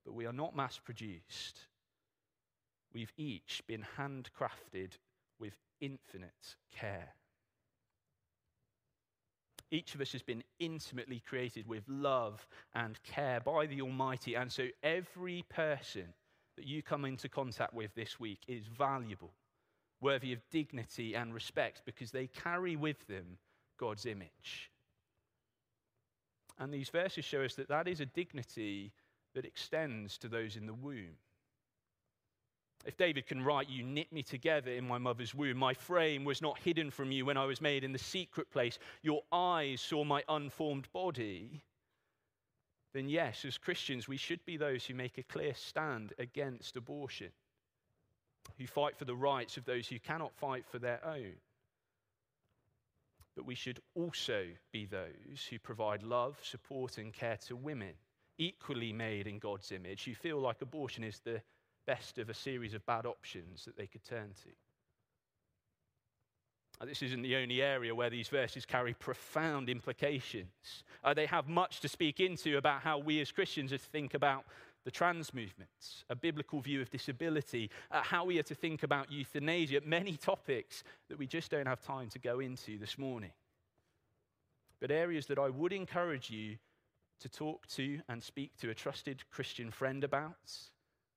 but 0.04 0.14
we 0.14 0.24
are 0.24 0.32
not 0.32 0.56
mass 0.56 0.78
produced. 0.82 1.58
We've 2.94 3.12
each 3.18 3.62
been 3.66 3.84
handcrafted 3.98 4.92
with 5.38 5.52
infinite 5.80 6.56
care. 6.74 7.12
Each 9.70 9.94
of 9.94 10.00
us 10.00 10.12
has 10.12 10.22
been 10.22 10.42
intimately 10.58 11.20
created 11.20 11.66
with 11.66 11.84
love 11.86 12.46
and 12.74 12.98
care 13.02 13.40
by 13.40 13.66
the 13.66 13.82
Almighty. 13.82 14.34
And 14.34 14.50
so 14.50 14.68
every 14.82 15.44
person 15.50 16.14
that 16.56 16.66
you 16.66 16.82
come 16.82 17.04
into 17.04 17.28
contact 17.28 17.74
with 17.74 17.94
this 17.94 18.18
week 18.18 18.40
is 18.48 18.66
valuable, 18.66 19.34
worthy 20.00 20.32
of 20.32 20.40
dignity 20.50 21.14
and 21.14 21.34
respect 21.34 21.82
because 21.84 22.10
they 22.10 22.28
carry 22.28 22.76
with 22.76 23.06
them 23.06 23.36
God's 23.78 24.06
image. 24.06 24.70
And 26.58 26.72
these 26.72 26.88
verses 26.88 27.24
show 27.24 27.42
us 27.42 27.54
that 27.54 27.68
that 27.68 27.86
is 27.86 28.00
a 28.00 28.06
dignity 28.06 28.92
that 29.34 29.44
extends 29.44 30.18
to 30.18 30.28
those 30.28 30.56
in 30.56 30.66
the 30.66 30.74
womb. 30.74 31.16
If 32.84 32.96
David 32.96 33.26
can 33.26 33.44
write, 33.44 33.68
You 33.68 33.82
knit 33.82 34.12
me 34.12 34.22
together 34.22 34.70
in 34.70 34.86
my 34.86 34.98
mother's 34.98 35.34
womb, 35.34 35.58
my 35.58 35.74
frame 35.74 36.24
was 36.24 36.40
not 36.40 36.58
hidden 36.58 36.90
from 36.90 37.12
you 37.12 37.26
when 37.26 37.36
I 37.36 37.44
was 37.44 37.60
made 37.60 37.84
in 37.84 37.92
the 37.92 37.98
secret 37.98 38.50
place, 38.50 38.78
your 39.02 39.22
eyes 39.32 39.80
saw 39.80 40.04
my 40.04 40.22
unformed 40.28 40.90
body, 40.92 41.62
then 42.94 43.08
yes, 43.08 43.44
as 43.44 43.58
Christians, 43.58 44.08
we 44.08 44.16
should 44.16 44.44
be 44.44 44.56
those 44.56 44.84
who 44.86 44.94
make 44.94 45.18
a 45.18 45.22
clear 45.22 45.54
stand 45.54 46.14
against 46.18 46.76
abortion. 46.76 47.30
who 48.56 48.66
fight 48.66 48.96
for 48.96 49.04
the 49.04 49.14
rights 49.14 49.56
of 49.56 49.64
those 49.66 49.86
who 49.86 49.98
cannot 49.98 50.34
fight 50.34 50.64
for 50.66 50.78
their 50.78 51.04
own. 51.04 51.34
But 53.38 53.46
we 53.46 53.54
should 53.54 53.78
also 53.94 54.46
be 54.72 54.84
those 54.84 55.46
who 55.48 55.60
provide 55.60 56.02
love, 56.02 56.36
support, 56.42 56.98
and 56.98 57.12
care 57.12 57.36
to 57.46 57.54
women, 57.54 57.92
equally 58.36 58.92
made 58.92 59.28
in 59.28 59.38
God's 59.38 59.70
image, 59.70 60.02
who 60.02 60.14
feel 60.16 60.40
like 60.40 60.60
abortion 60.60 61.04
is 61.04 61.20
the 61.20 61.40
best 61.86 62.18
of 62.18 62.30
a 62.30 62.34
series 62.34 62.74
of 62.74 62.84
bad 62.84 63.06
options 63.06 63.64
that 63.64 63.76
they 63.76 63.86
could 63.86 64.02
turn 64.02 64.32
to. 64.42 64.48
This 66.84 67.00
isn't 67.00 67.22
the 67.22 67.36
only 67.36 67.62
area 67.62 67.94
where 67.94 68.10
these 68.10 68.26
verses 68.26 68.66
carry 68.66 68.92
profound 68.94 69.68
implications. 69.68 70.82
Uh, 71.04 71.14
they 71.14 71.26
have 71.26 71.46
much 71.46 71.78
to 71.82 71.88
speak 71.88 72.18
into 72.18 72.58
about 72.58 72.82
how 72.82 72.98
we 72.98 73.20
as 73.20 73.30
Christians 73.30 73.72
think 73.72 74.14
about 74.14 74.46
the 74.88 74.92
trans 74.92 75.34
movement, 75.34 75.68
a 76.08 76.16
biblical 76.16 76.62
view 76.62 76.80
of 76.80 76.88
disability, 76.88 77.68
uh, 77.90 78.00
how 78.00 78.24
we 78.24 78.38
are 78.38 78.42
to 78.42 78.54
think 78.54 78.84
about 78.84 79.12
euthanasia, 79.12 79.82
many 79.84 80.16
topics 80.16 80.82
that 81.10 81.18
we 81.18 81.26
just 81.26 81.50
don't 81.50 81.66
have 81.66 81.82
time 81.82 82.08
to 82.08 82.18
go 82.18 82.40
into 82.40 82.78
this 82.78 82.96
morning. 82.96 83.32
But 84.80 84.90
areas 84.90 85.26
that 85.26 85.38
I 85.38 85.50
would 85.50 85.74
encourage 85.74 86.30
you 86.30 86.56
to 87.20 87.28
talk 87.28 87.66
to 87.66 88.00
and 88.08 88.22
speak 88.22 88.56
to 88.62 88.70
a 88.70 88.74
trusted 88.74 89.28
Christian 89.30 89.70
friend 89.70 90.02
about, 90.04 90.52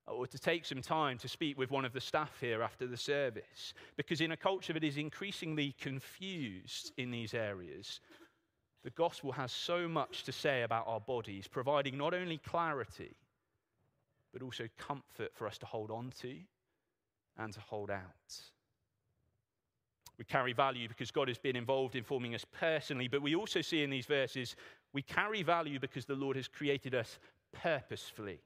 or 0.06 0.28
to 0.28 0.38
take 0.38 0.66
some 0.66 0.82
time 0.82 1.18
to 1.20 1.30
speak 1.30 1.58
with 1.58 1.72
one 1.72 1.86
of 1.86 1.94
the 1.94 2.02
staff 2.02 2.34
here 2.42 2.62
after 2.62 2.86
the 2.86 2.98
service. 2.98 3.74
Because 3.96 4.20
in 4.20 4.34
a 4.34 4.38
culture 4.38 4.74
that 4.74 4.84
is 4.84 4.98
increasingly 4.98 5.76
confused 5.80 6.92
in 6.98 7.10
these 7.10 7.34
areas, 7.34 8.02
the 8.84 8.90
gospel 8.90 9.32
has 9.32 9.54
so 9.54 9.88
much 9.88 10.24
to 10.24 10.34
say 10.34 10.64
about 10.64 10.90
our 10.90 11.00
bodies, 11.00 11.48
providing 11.48 11.98
not 11.98 12.14
only 12.14 12.38
clarity, 12.38 13.16
but 14.34 14.42
also 14.42 14.68
comfort 14.78 15.32
for 15.34 15.48
us 15.48 15.58
to 15.60 15.66
hold 15.66 15.92
on 15.92 16.12
to 16.22 16.36
and 17.38 17.54
to 17.54 17.60
hold 17.60 17.90
out. 17.90 18.42
We 20.18 20.26
carry 20.26 20.54
value 20.54 20.88
because 20.88 21.10
God 21.10 21.28
has 21.28 21.38
been 21.38 21.56
involved 21.56 21.96
in 21.96 22.04
forming 22.04 22.36
us 22.36 22.46
personally, 22.60 23.08
but 23.08 23.22
we 23.22 23.36
also 23.36 23.62
see 23.62 23.84
in 23.84 23.90
these 23.90 24.06
verses 24.06 24.56
we 24.94 25.02
carry 25.02 25.42
value 25.42 25.80
because 25.80 26.06
the 26.06 26.16
Lord 26.16 26.36
has 26.36 26.48
created 26.48 26.94
us 26.94 27.18
purposefully. 27.54 28.40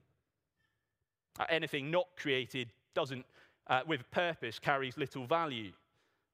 Uh, 1.38 1.44
anything 1.50 1.90
not 1.90 2.06
created 2.16 2.72
doesn't, 2.94 3.26
uh, 3.66 3.80
with 3.86 4.10
purpose, 4.10 4.58
carries 4.58 4.96
little 4.96 5.26
value. 5.26 5.72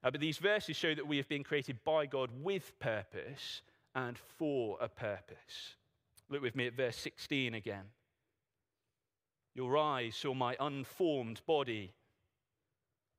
Uh, 0.05 0.11
but 0.11 0.21
these 0.21 0.39
verses 0.39 0.77
show 0.77 0.95
that 0.95 1.07
we 1.07 1.17
have 1.17 1.29
been 1.29 1.43
created 1.43 1.83
by 1.85 2.07
God 2.07 2.31
with 2.43 2.79
purpose 2.79 3.63
and 3.95 4.19
for 4.39 4.77
a 4.81 4.89
purpose. 4.89 5.75
Look 6.29 6.43
with 6.43 6.57
me 6.57 6.67
at 6.67 6.75
verse 6.75 6.97
16 6.97 7.55
again. 7.55 7.85
Your 9.55 9.77
eyes 9.77 10.17
saw 10.17 10.35
my 10.35 10.57
unformed 10.59 11.41
body. 11.47 11.93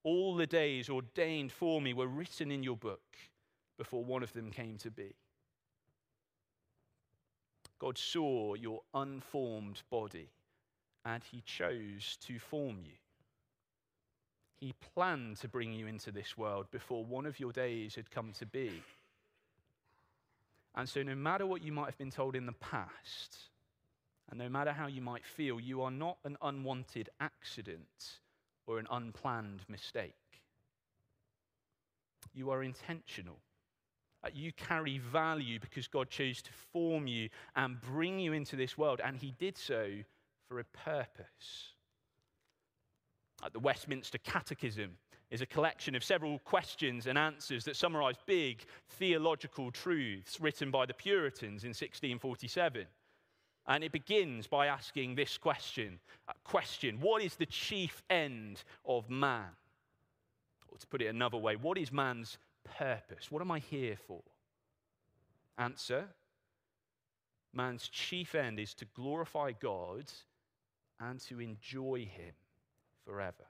All 0.03 0.35
the 0.35 0.47
days 0.47 0.89
ordained 0.89 1.51
for 1.51 1.79
me 1.79 1.93
were 1.93 2.07
written 2.07 2.51
in 2.51 2.63
your 2.63 2.77
book 2.77 3.17
before 3.77 4.03
one 4.03 4.23
of 4.23 4.33
them 4.33 4.51
came 4.51 4.77
to 4.79 4.91
be. 4.91 5.15
God 7.79 7.97
saw 7.97 8.53
your 8.55 8.81
unformed 8.93 9.81
body 9.89 10.29
and 11.05 11.21
he 11.23 11.41
chose 11.41 12.17
to 12.21 12.39
form 12.39 12.77
you. 12.83 12.93
He 14.55 14.73
planned 14.93 15.37
to 15.37 15.49
bring 15.49 15.73
you 15.73 15.87
into 15.87 16.11
this 16.11 16.37
world 16.37 16.67
before 16.71 17.03
one 17.03 17.25
of 17.25 17.39
your 17.39 17.51
days 17.51 17.95
had 17.95 18.09
come 18.09 18.31
to 18.39 18.45
be. 18.45 18.81
And 20.75 20.87
so, 20.87 21.03
no 21.03 21.15
matter 21.15 21.45
what 21.45 21.63
you 21.63 21.71
might 21.71 21.87
have 21.87 21.97
been 21.97 22.09
told 22.09 22.35
in 22.35 22.45
the 22.45 22.53
past, 22.53 23.37
and 24.33 24.39
no 24.39 24.49
matter 24.49 24.73
how 24.73 24.87
you 24.87 24.99
might 24.99 25.23
feel, 25.23 25.59
you 25.59 25.83
are 25.83 25.91
not 25.91 26.17
an 26.25 26.37
unwanted 26.41 27.07
accident 27.19 28.17
or 28.65 28.79
an 28.79 28.87
unplanned 28.89 29.61
mistake. 29.69 30.15
You 32.33 32.49
are 32.49 32.63
intentional. 32.63 33.37
Uh, 34.23 34.29
you 34.33 34.51
carry 34.53 34.97
value 34.97 35.59
because 35.59 35.87
God 35.87 36.09
chose 36.09 36.41
to 36.41 36.51
form 36.71 37.05
you 37.05 37.29
and 37.55 37.79
bring 37.79 38.17
you 38.17 38.33
into 38.33 38.55
this 38.55 38.75
world, 38.75 39.01
and 39.05 39.15
He 39.15 39.35
did 39.37 39.55
so 39.55 39.91
for 40.49 40.57
a 40.59 40.63
purpose. 40.63 41.75
The 43.51 43.59
Westminster 43.59 44.17
Catechism 44.17 44.97
is 45.29 45.41
a 45.41 45.45
collection 45.45 45.93
of 45.93 46.03
several 46.03 46.39
questions 46.39 47.05
and 47.05 47.19
answers 47.19 47.65
that 47.65 47.75
summarize 47.75 48.15
big 48.25 48.63
theological 48.97 49.69
truths 49.69 50.41
written 50.41 50.71
by 50.71 50.87
the 50.87 50.93
Puritans 50.95 51.65
in 51.65 51.69
1647. 51.69 52.87
And 53.67 53.83
it 53.83 53.91
begins 53.91 54.45
by 54.47 54.67
asking 54.67 55.15
this 55.15 55.37
question 55.37 55.99
uh, 56.27 56.33
question 56.43 56.99
What 56.99 57.21
is 57.21 57.35
the 57.35 57.45
chief 57.45 58.03
end 58.09 58.63
of 58.85 59.09
man? 59.09 59.49
Or 60.69 60.77
to 60.77 60.87
put 60.87 61.01
it 61.01 61.07
another 61.07 61.37
way, 61.37 61.55
what 61.55 61.77
is 61.77 61.91
man's 61.91 62.37
purpose? 62.77 63.31
What 63.31 63.41
am 63.41 63.51
I 63.51 63.59
here 63.59 63.95
for? 64.07 64.21
Answer 65.57 66.07
Man's 67.53 67.87
chief 67.87 68.33
end 68.33 68.59
is 68.59 68.73
to 68.73 68.85
glorify 68.95 69.51
God 69.51 70.05
and 70.99 71.19
to 71.21 71.39
enjoy 71.39 71.99
him 71.99 72.33
forever. 73.05 73.45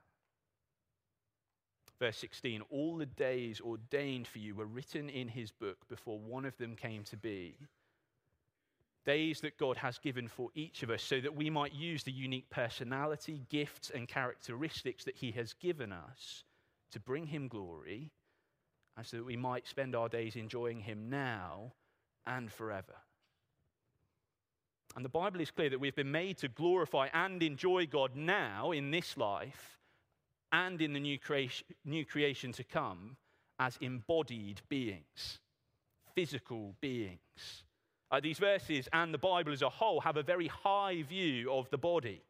Verse 2.00 2.17
16 2.17 2.62
All 2.70 2.98
the 2.98 3.05
days 3.05 3.62
ordained 3.62 4.27
for 4.27 4.39
you 4.39 4.55
were 4.55 4.65
written 4.65 5.10
in 5.10 5.29
his 5.29 5.51
book 5.51 5.88
before 5.88 6.20
one 6.20 6.43
of 6.43 6.58
them 6.58 6.75
came 6.75 7.03
to 7.05 7.17
be. 7.17 7.55
Days 9.05 9.41
that 9.41 9.57
God 9.57 9.77
has 9.77 9.98
given 9.98 10.27
for 10.27 10.50
each 10.55 10.81
of 10.81 10.89
us 10.89 11.03
so 11.03 11.19
that 11.19 11.36
we 11.36 11.50
might 11.50 11.74
use 11.74 12.03
the 12.03 12.12
unique 12.12 12.50
personality, 12.50 13.41
gifts, 13.50 13.91
and 13.93 14.07
characteristics 14.07 15.03
that 15.03 15.17
he 15.17 15.31
has 15.31 15.53
given 15.53 15.91
us 15.91 16.45
to 16.91 17.00
bring 17.00 17.27
him 17.27 17.48
glory, 17.48 18.12
and 18.95 19.05
so 19.05 19.17
that 19.17 19.25
we 19.25 19.36
might 19.36 19.67
spend 19.67 19.95
our 19.95 20.07
days 20.07 20.36
enjoying 20.36 20.79
him 20.79 21.10
now 21.10 21.74
and 22.25 22.51
forever. 22.51 22.95
And 24.95 25.03
the 25.03 25.10
Bible 25.10 25.41
is 25.41 25.51
clear 25.51 25.69
that 25.72 25.79
we've 25.79 25.95
been 25.95 26.12
made 26.12 26.38
to 26.38 26.48
glorify 26.48 27.07
and 27.13 27.41
enjoy 27.41 27.88
God 27.88 28.15
now 28.15 28.72
in 28.72 28.91
this 28.91 29.17
life 29.17 29.79
and 30.51 30.79
in 30.81 30.93
the 30.93 31.00
new 31.00 31.17
creation, 31.17 31.65
new 31.83 32.05
creation 32.05 32.51
to 32.53 32.63
come 32.63 33.17
as 33.60 33.77
embodied 33.81 34.62
beings, 34.69 35.39
physical 36.13 36.75
beings. 36.79 37.63
Uh, 38.13 38.20
these 38.20 38.38
verses 38.38 38.88
and 38.93 39.12
the 39.12 39.17
Bible 39.17 39.51
as 39.51 39.63
a 39.63 39.70
whole 39.70 40.00
have 40.01 40.17
a 40.17 40.24
very 40.24 40.46
high 40.46 41.01
view 41.01 41.51
of 41.51 41.67
the 41.72 41.79
body. 41.79 42.22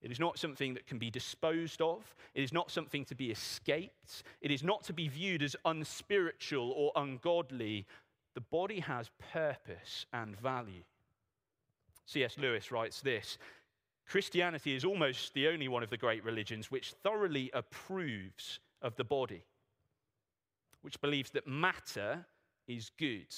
It 0.00 0.12
is 0.12 0.20
not 0.20 0.38
something 0.38 0.72
that 0.74 0.86
can 0.86 1.00
be 1.00 1.10
disposed 1.10 1.82
of. 1.82 2.14
It 2.32 2.44
is 2.44 2.52
not 2.52 2.70
something 2.70 3.04
to 3.06 3.16
be 3.16 3.32
escaped. 3.32 4.22
It 4.40 4.52
is 4.52 4.62
not 4.62 4.84
to 4.84 4.92
be 4.92 5.08
viewed 5.08 5.42
as 5.42 5.56
unspiritual 5.64 6.70
or 6.76 6.92
ungodly. 6.94 7.86
The 8.34 8.42
body 8.42 8.78
has 8.78 9.10
purpose 9.32 10.06
and 10.12 10.38
value. 10.38 10.84
C.S. 12.06 12.38
Lewis 12.38 12.70
writes 12.70 13.00
this 13.00 13.36
Christianity 14.06 14.76
is 14.76 14.84
almost 14.84 15.34
the 15.34 15.48
only 15.48 15.66
one 15.66 15.82
of 15.82 15.90
the 15.90 15.96
great 15.96 16.22
religions 16.22 16.70
which 16.70 16.92
thoroughly 17.02 17.50
approves 17.52 18.60
of 18.80 18.94
the 18.94 19.02
body, 19.02 19.42
which 20.82 21.00
believes 21.00 21.30
that 21.30 21.48
matter 21.48 22.24
is 22.68 22.92
good, 22.96 23.34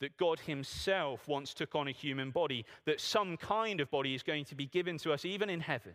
that 0.00 0.16
God 0.16 0.40
Himself 0.40 1.26
once 1.26 1.54
took 1.54 1.74
on 1.74 1.88
a 1.88 1.92
human 1.92 2.30
body, 2.30 2.64
that 2.84 3.00
some 3.00 3.36
kind 3.36 3.80
of 3.80 3.90
body 3.90 4.14
is 4.14 4.22
going 4.22 4.44
to 4.46 4.54
be 4.54 4.66
given 4.66 4.98
to 4.98 5.12
us 5.12 5.24
even 5.24 5.48
in 5.48 5.60
heaven, 5.60 5.94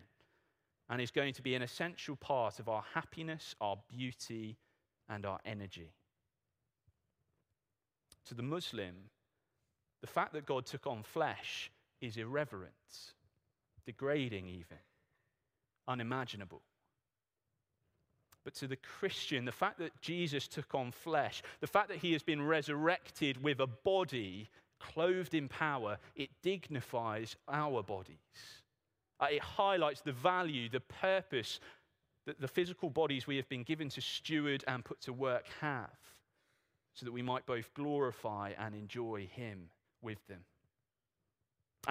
and 0.90 1.00
is 1.00 1.10
going 1.10 1.34
to 1.34 1.42
be 1.42 1.54
an 1.54 1.62
essential 1.62 2.16
part 2.16 2.58
of 2.58 2.68
our 2.68 2.84
happiness, 2.94 3.54
our 3.60 3.78
beauty, 3.88 4.56
and 5.08 5.24
our 5.24 5.38
energy. 5.44 5.92
To 8.26 8.34
the 8.34 8.42
Muslim, 8.42 8.94
the 10.00 10.06
fact 10.06 10.32
that 10.32 10.46
God 10.46 10.66
took 10.66 10.86
on 10.86 11.02
flesh 11.02 11.70
is 12.00 12.16
irreverent, 12.16 12.72
degrading, 13.86 14.48
even, 14.48 14.78
unimaginable. 15.86 16.62
But 18.44 18.54
to 18.54 18.66
the 18.66 18.76
Christian, 18.76 19.44
the 19.44 19.52
fact 19.52 19.78
that 19.78 20.00
Jesus 20.00 20.48
took 20.48 20.74
on 20.74 20.90
flesh, 20.90 21.42
the 21.60 21.66
fact 21.66 21.88
that 21.88 21.98
he 21.98 22.12
has 22.12 22.22
been 22.22 22.44
resurrected 22.44 23.42
with 23.42 23.60
a 23.60 23.66
body 23.66 24.48
clothed 24.80 25.34
in 25.34 25.48
power, 25.48 25.98
it 26.16 26.30
dignifies 26.42 27.36
our 27.48 27.82
bodies. 27.82 28.16
Uh, 29.20 29.26
it 29.30 29.42
highlights 29.42 30.00
the 30.00 30.12
value, 30.12 30.68
the 30.68 30.80
purpose 30.80 31.60
that 32.26 32.40
the 32.40 32.48
physical 32.48 32.90
bodies 32.90 33.26
we 33.26 33.36
have 33.36 33.48
been 33.48 33.62
given 33.62 33.88
to 33.90 34.00
steward 34.00 34.64
and 34.66 34.84
put 34.84 35.00
to 35.02 35.12
work 35.12 35.44
have, 35.60 35.90
so 36.94 37.04
that 37.04 37.12
we 37.12 37.22
might 37.22 37.46
both 37.46 37.72
glorify 37.74 38.52
and 38.58 38.74
enjoy 38.74 39.28
him 39.32 39.68
with 40.02 40.24
them. 40.26 40.40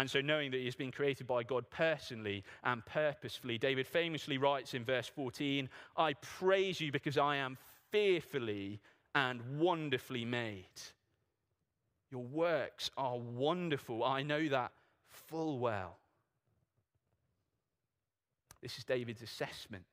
And 0.02 0.10
so, 0.10 0.20
knowing 0.20 0.50
that 0.50 0.58
he 0.58 0.66
has 0.66 0.74
been 0.74 0.92
created 0.92 1.28
by 1.28 1.44
God 1.44 1.70
personally 1.70 2.44
and 2.64 2.84
purposefully, 2.88 3.60
David 3.60 3.86
famously 3.86 4.40
writes 4.40 4.74
in 4.74 4.84
verse 4.84 5.06
14 5.06 5.70
I 5.96 6.14
praise 6.14 6.82
you 6.82 6.92
because 6.92 7.20
I 7.20 7.36
am 7.36 7.56
fearfully 7.92 8.80
and 9.14 9.60
wonderfully 9.60 10.26
made. 10.26 10.64
Your 12.10 12.24
works 12.24 12.90
are 12.98 13.20
wonderful. 13.20 14.04
I 14.04 14.24
know 14.24 14.50
that 14.50 14.72
full 15.08 15.60
well. 15.60 15.98
This 18.64 18.80
is 18.80 18.84
David's 18.84 19.22
assessment. 19.22 19.84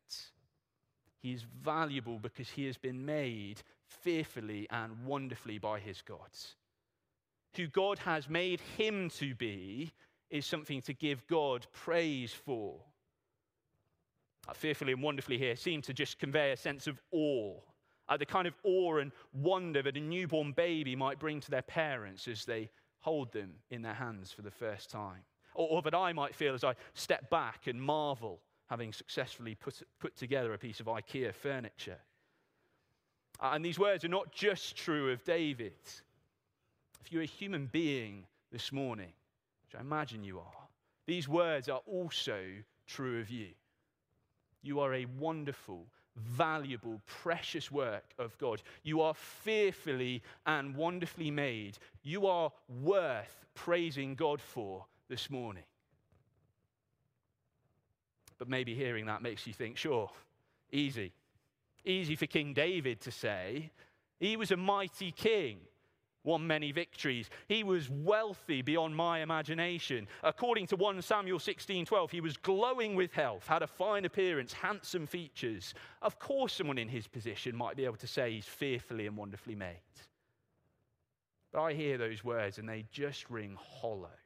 He 1.20 1.34
is 1.34 1.44
valuable 1.62 2.18
because 2.18 2.48
he 2.48 2.64
has 2.64 2.78
been 2.78 3.04
made 3.04 3.60
fearfully 3.84 4.68
and 4.70 5.04
wonderfully 5.04 5.58
by 5.58 5.80
his 5.80 6.00
gods. 6.00 6.54
Who 7.56 7.66
God 7.66 7.98
has 8.00 8.28
made 8.28 8.60
him 8.76 9.10
to 9.18 9.34
be 9.34 9.92
is 10.30 10.46
something 10.46 10.82
to 10.82 10.92
give 10.92 11.26
God 11.26 11.66
praise 11.72 12.32
for. 12.32 12.80
Uh, 14.48 14.52
fearfully 14.52 14.92
and 14.92 15.02
wonderfully 15.02 15.38
here 15.38 15.56
seem 15.56 15.82
to 15.82 15.92
just 15.92 16.18
convey 16.18 16.52
a 16.52 16.56
sense 16.56 16.86
of 16.86 17.00
awe, 17.12 17.56
uh, 18.08 18.16
the 18.16 18.26
kind 18.26 18.46
of 18.46 18.54
awe 18.64 18.98
and 18.98 19.12
wonder 19.32 19.82
that 19.82 19.96
a 19.96 20.00
newborn 20.00 20.52
baby 20.52 20.96
might 20.96 21.18
bring 21.18 21.40
to 21.40 21.50
their 21.50 21.62
parents 21.62 22.28
as 22.28 22.44
they 22.44 22.70
hold 23.00 23.32
them 23.32 23.52
in 23.70 23.82
their 23.82 23.94
hands 23.94 24.32
for 24.32 24.42
the 24.42 24.50
first 24.50 24.90
time. 24.90 25.22
Or, 25.54 25.68
or 25.68 25.82
that 25.82 25.94
I 25.94 26.12
might 26.12 26.34
feel 26.34 26.54
as 26.54 26.64
I 26.64 26.74
step 26.94 27.28
back 27.30 27.66
and 27.66 27.80
marvel, 27.80 28.40
having 28.68 28.92
successfully 28.92 29.54
put, 29.54 29.82
put 29.98 30.16
together 30.16 30.52
a 30.52 30.58
piece 30.58 30.80
of 30.80 30.86
IKEA 30.86 31.34
furniture. 31.34 31.98
Uh, 33.40 33.50
and 33.52 33.64
these 33.64 33.78
words 33.78 34.04
are 34.04 34.08
not 34.08 34.32
just 34.32 34.76
true 34.76 35.12
of 35.12 35.24
David. 35.24 35.72
If 37.00 37.12
you're 37.12 37.22
a 37.22 37.26
human 37.26 37.66
being 37.66 38.26
this 38.52 38.72
morning, 38.72 39.12
which 39.64 39.78
I 39.78 39.80
imagine 39.80 40.24
you 40.24 40.38
are, 40.38 40.68
these 41.06 41.28
words 41.28 41.68
are 41.68 41.80
also 41.86 42.40
true 42.86 43.20
of 43.20 43.30
you. 43.30 43.48
You 44.62 44.80
are 44.80 44.94
a 44.94 45.06
wonderful, 45.18 45.86
valuable, 46.16 47.00
precious 47.06 47.70
work 47.70 48.04
of 48.18 48.36
God. 48.38 48.62
You 48.82 49.00
are 49.00 49.14
fearfully 49.14 50.22
and 50.46 50.76
wonderfully 50.76 51.30
made. 51.30 51.78
You 52.02 52.26
are 52.26 52.52
worth 52.82 53.46
praising 53.54 54.14
God 54.14 54.40
for 54.40 54.84
this 55.08 55.30
morning. 55.30 55.64
But 58.38 58.48
maybe 58.48 58.74
hearing 58.74 59.06
that 59.06 59.22
makes 59.22 59.46
you 59.46 59.52
think, 59.52 59.76
sure, 59.76 60.10
easy. 60.70 61.12
Easy 61.84 62.16
for 62.16 62.26
King 62.26 62.52
David 62.52 63.00
to 63.00 63.10
say. 63.10 63.70
He 64.20 64.36
was 64.36 64.50
a 64.50 64.56
mighty 64.56 65.10
king 65.10 65.58
won 66.28 66.46
many 66.46 66.70
victories. 66.70 67.30
He 67.48 67.64
was 67.64 67.88
wealthy 67.88 68.60
beyond 68.62 68.94
my 68.94 69.20
imagination. 69.20 70.06
According 70.22 70.66
to 70.68 70.76
1 70.76 71.00
Samuel 71.02 71.38
16:12, 71.38 72.10
he 72.10 72.20
was 72.20 72.36
glowing 72.36 72.94
with 72.94 73.12
health, 73.12 73.46
had 73.46 73.62
a 73.62 73.66
fine 73.66 74.04
appearance, 74.04 74.52
handsome 74.52 75.06
features. 75.06 75.74
Of 76.02 76.18
course, 76.18 76.52
someone 76.52 76.78
in 76.78 76.88
his 76.88 77.08
position 77.08 77.56
might 77.56 77.76
be 77.76 77.86
able 77.86 77.96
to 77.96 78.06
say 78.06 78.32
he's 78.32 78.46
fearfully 78.46 79.06
and 79.06 79.16
wonderfully 79.16 79.54
made. 79.54 79.80
But 81.50 81.62
I 81.62 81.72
hear 81.72 81.96
those 81.96 82.22
words 82.22 82.58
and 82.58 82.68
they 82.68 82.84
just 82.92 83.30
ring 83.30 83.56
hollow. 83.58 84.18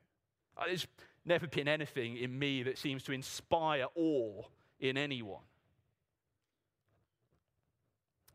Uh, 0.56 0.64
there's 0.66 0.88
never 1.25 1.47
been 1.47 1.68
anything 1.68 2.16
in 2.16 2.37
me 2.37 2.64
that 2.64 2.78
seems 2.78 3.04
to 3.04 3.12
inspire 3.12 3.87
awe 3.94 4.42
in 4.80 4.97
anyone. 4.97 5.44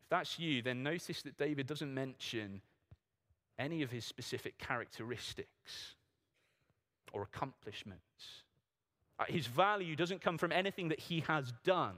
If 0.03 0.09
that's 0.09 0.39
you, 0.39 0.61
then 0.61 0.83
notice 0.83 1.21
that 1.23 1.37
David 1.37 1.67
doesn't 1.67 1.93
mention 1.93 2.61
any 3.59 3.81
of 3.81 3.91
his 3.91 4.05
specific 4.05 4.57
characteristics 4.57 5.95
or 7.13 7.23
accomplishments. 7.23 8.43
Uh, 9.19 9.25
his 9.27 9.47
value 9.47 9.95
doesn't 9.95 10.21
come 10.21 10.37
from 10.37 10.51
anything 10.51 10.89
that 10.89 10.99
he 10.99 11.21
has 11.21 11.53
done. 11.63 11.95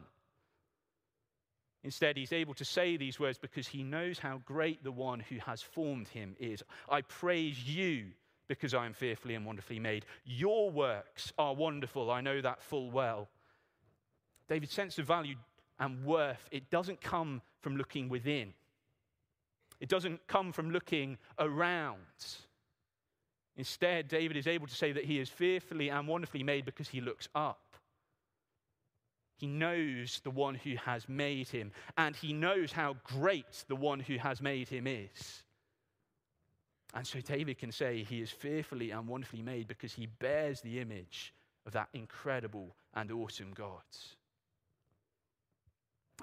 Instead, 1.84 2.18
he's 2.18 2.34
able 2.34 2.54
to 2.54 2.66
say 2.66 2.98
these 2.98 3.20
words 3.20 3.38
because 3.38 3.68
he 3.68 3.84
knows 3.84 4.20
how 4.20 4.42
great 4.46 4.84
the 4.84 4.92
one 4.92 5.20
who 5.20 5.38
has 5.46 5.62
formed 5.62 6.08
him 6.10 6.36
is. 6.40 6.62
I 6.90 7.02
praise 7.02 7.64
you 7.64 8.08
because 8.48 8.74
I 8.74 8.86
am 8.86 8.94
fearfully 8.94 9.36
and 9.36 9.46
wonderfully 9.46 9.80
made. 9.80 10.06
Your 10.26 10.70
works 10.70 11.32
are 11.38 11.54
wonderful. 11.54 12.12
I 12.12 12.22
know 12.22 12.42
that 12.42 12.62
full 12.62 12.92
well. 12.92 13.30
David's 14.50 14.74
sense 14.74 14.98
of 14.98 15.06
value 15.06 15.36
and 15.80 16.04
worth, 16.04 16.50
it 16.52 16.70
doesn't 16.70 17.00
come 17.00 17.42
from 17.62 17.78
looking 17.78 18.10
within. 18.10 18.54
It 19.80 19.90
doesn't 19.90 20.28
come 20.28 20.52
from 20.52 20.72
looking 20.72 21.18
around. 21.38 21.98
Instead, 23.56 24.08
David 24.08 24.38
is 24.38 24.48
able 24.48 24.68
to 24.68 24.76
say 24.76 24.92
that 24.92 25.06
he 25.06 25.20
is 25.20 25.30
fearfully 25.30 25.90
and 25.90 26.08
wonderfully 26.08 26.44
made 26.44 26.66
because 26.66 26.90
he 26.90 27.02
looks 27.02 27.28
up. 27.36 27.76
He 29.38 29.48
knows 29.48 30.20
the 30.24 30.32
one 30.32 30.56
who 30.56 30.76
has 30.76 31.08
made 31.08 31.48
him, 31.48 31.72
and 31.98 32.16
he 32.16 32.34
knows 32.34 32.74
how 32.74 32.98
great 33.06 33.64
the 33.68 33.76
one 33.76 34.02
who 34.02 34.18
has 34.18 34.42
made 34.42 34.68
him 34.68 34.86
is. 34.86 35.44
And 36.94 37.06
so 37.06 37.22
David 37.22 37.58
can 37.58 37.72
say 37.72 38.04
he 38.04 38.22
is 38.22 38.32
fearfully 38.32 38.92
and 38.92 39.08
wonderfully 39.08 39.42
made 39.42 39.68
because 39.68 39.94
he 39.94 40.08
bears 40.08 40.60
the 40.60 40.80
image 40.80 41.34
of 41.66 41.74
that 41.74 41.90
incredible 41.94 42.76
and 42.96 43.12
awesome 43.12 43.52
God. 43.54 43.84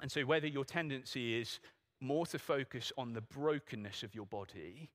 And 0.01 0.11
so, 0.11 0.21
whether 0.23 0.47
your 0.47 0.65
tendency 0.65 1.39
is 1.39 1.59
more 1.99 2.25
to 2.27 2.39
focus 2.39 2.91
on 2.97 3.13
the 3.13 3.21
brokenness 3.21 4.03
of 4.03 4.13
your 4.13 4.25
body 4.25 4.89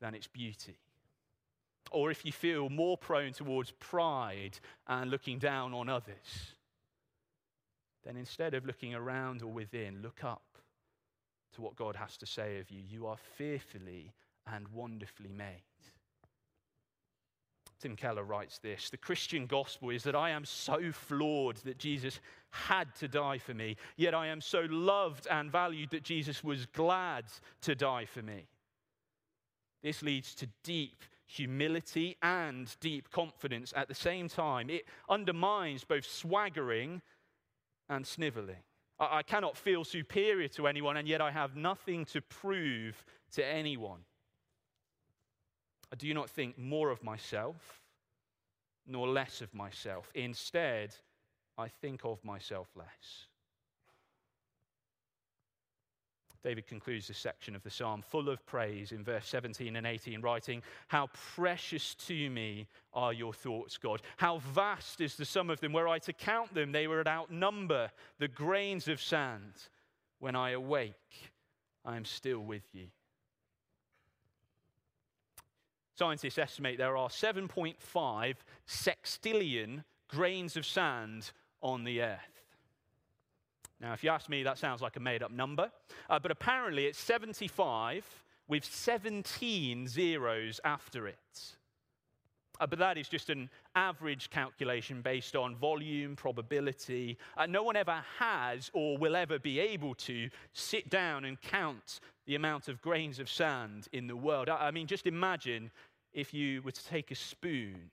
than 0.00 0.14
its 0.14 0.26
beauty. 0.26 0.76
Or 1.90 2.10
if 2.10 2.24
you 2.24 2.32
feel 2.32 2.68
more 2.68 2.96
prone 2.96 3.32
towards 3.32 3.72
pride 3.72 4.58
and 4.86 5.10
looking 5.10 5.38
down 5.38 5.74
on 5.74 5.88
others, 5.88 6.54
then 8.04 8.16
instead 8.16 8.54
of 8.54 8.64
looking 8.64 8.94
around 8.94 9.42
or 9.42 9.48
within, 9.48 10.00
look 10.02 10.24
up 10.24 10.42
to 11.54 11.62
what 11.62 11.76
God 11.76 11.96
has 11.96 12.16
to 12.18 12.26
say 12.26 12.58
of 12.58 12.70
you. 12.70 12.82
You 12.88 13.06
are 13.06 13.16
fearfully 13.36 14.12
and 14.46 14.68
wonderfully 14.68 15.32
made. 15.32 15.62
Tim 17.80 17.96
Keller 17.96 18.24
writes 18.24 18.58
this 18.58 18.90
The 18.90 18.96
Christian 18.96 19.46
gospel 19.46 19.90
is 19.90 20.02
that 20.02 20.14
I 20.14 20.30
am 20.30 20.44
so 20.44 20.92
flawed 20.92 21.56
that 21.58 21.78
Jesus 21.78 22.20
had 22.50 22.94
to 22.96 23.08
die 23.08 23.38
for 23.38 23.54
me, 23.54 23.76
yet 23.96 24.14
I 24.14 24.26
am 24.26 24.40
so 24.40 24.66
loved 24.68 25.26
and 25.30 25.50
valued 25.50 25.90
that 25.90 26.02
Jesus 26.02 26.44
was 26.44 26.66
glad 26.66 27.24
to 27.62 27.74
die 27.74 28.04
for 28.04 28.22
me. 28.22 28.46
This 29.82 30.02
leads 30.02 30.34
to 30.36 30.48
deep 30.62 31.04
humility 31.26 32.16
and 32.22 32.74
deep 32.80 33.10
confidence 33.10 33.72
at 33.76 33.88
the 33.88 33.94
same 33.94 34.28
time. 34.28 34.68
It 34.68 34.84
undermines 35.08 35.84
both 35.84 36.04
swaggering 36.04 37.00
and 37.88 38.06
sniveling. 38.06 38.62
I 38.98 39.22
cannot 39.22 39.56
feel 39.56 39.84
superior 39.84 40.48
to 40.48 40.66
anyone, 40.66 40.98
and 40.98 41.08
yet 41.08 41.22
I 41.22 41.30
have 41.30 41.56
nothing 41.56 42.04
to 42.06 42.20
prove 42.20 43.02
to 43.32 43.46
anyone. 43.46 44.00
I 45.92 45.96
do 45.96 46.12
not 46.14 46.30
think 46.30 46.58
more 46.58 46.90
of 46.90 47.02
myself 47.02 47.80
nor 48.86 49.08
less 49.08 49.40
of 49.40 49.54
myself. 49.54 50.10
Instead, 50.14 50.94
I 51.56 51.68
think 51.68 52.04
of 52.04 52.24
myself 52.24 52.68
less. 52.74 53.26
David 56.42 56.66
concludes 56.66 57.06
this 57.06 57.18
section 57.18 57.54
of 57.54 57.62
the 57.62 57.70
psalm 57.70 58.02
full 58.02 58.30
of 58.30 58.44
praise 58.46 58.92
in 58.92 59.04
verse 59.04 59.26
17 59.28 59.76
and 59.76 59.86
18, 59.86 60.22
writing, 60.22 60.62
How 60.88 61.08
precious 61.34 61.94
to 62.06 62.30
me 62.30 62.66
are 62.94 63.12
your 63.12 63.34
thoughts, 63.34 63.76
God. 63.76 64.00
How 64.16 64.38
vast 64.38 65.02
is 65.02 65.16
the 65.16 65.26
sum 65.26 65.50
of 65.50 65.60
them. 65.60 65.74
Were 65.74 65.86
I 65.86 65.98
to 65.98 66.14
count 66.14 66.54
them, 66.54 66.72
they 66.72 66.86
would 66.86 67.06
outnumber 67.06 67.90
the 68.18 68.28
grains 68.28 68.88
of 68.88 69.02
sand. 69.02 69.52
When 70.18 70.34
I 70.34 70.50
awake, 70.50 71.32
I 71.84 71.96
am 71.96 72.04
still 72.04 72.40
with 72.40 72.64
you. 72.72 72.88
Scientists 76.00 76.38
estimate 76.38 76.78
there 76.78 76.96
are 76.96 77.10
7.5 77.10 78.34
sextillion 78.66 79.84
grains 80.08 80.56
of 80.56 80.64
sand 80.64 81.30
on 81.60 81.84
the 81.84 82.00
earth. 82.00 82.42
Now, 83.82 83.92
if 83.92 84.02
you 84.02 84.08
ask 84.08 84.30
me, 84.30 84.42
that 84.44 84.56
sounds 84.56 84.80
like 84.80 84.96
a 84.96 85.00
made 85.00 85.22
up 85.22 85.30
number, 85.30 85.70
uh, 86.08 86.18
but 86.18 86.30
apparently 86.30 86.86
it's 86.86 86.98
75 86.98 88.06
with 88.48 88.64
17 88.64 89.86
zeros 89.88 90.58
after 90.64 91.06
it. 91.06 91.18
Uh, 92.60 92.66
but 92.66 92.78
that 92.78 92.98
is 92.98 93.08
just 93.08 93.30
an 93.30 93.48
average 93.74 94.28
calculation 94.30 95.00
based 95.00 95.34
on 95.34 95.56
volume, 95.56 96.14
probability. 96.14 97.16
Uh, 97.36 97.46
no 97.46 97.62
one 97.62 97.76
ever 97.76 98.02
has 98.18 98.70
or 98.74 98.98
will 98.98 99.16
ever 99.16 99.38
be 99.38 99.58
able 99.58 99.94
to 99.94 100.28
sit 100.52 100.88
down 100.90 101.24
and 101.24 101.40
count 101.40 102.00
the 102.26 102.34
amount 102.34 102.68
of 102.68 102.80
grains 102.82 103.18
of 103.18 103.30
sand 103.30 103.88
in 103.92 104.06
the 104.06 104.16
world. 104.16 104.48
I, 104.48 104.68
I 104.68 104.70
mean, 104.70 104.86
just 104.86 105.06
imagine 105.06 105.70
if 106.12 106.34
you 106.34 106.62
were 106.62 106.72
to 106.72 106.86
take 106.86 107.10
a 107.10 107.14
spoon 107.14 107.90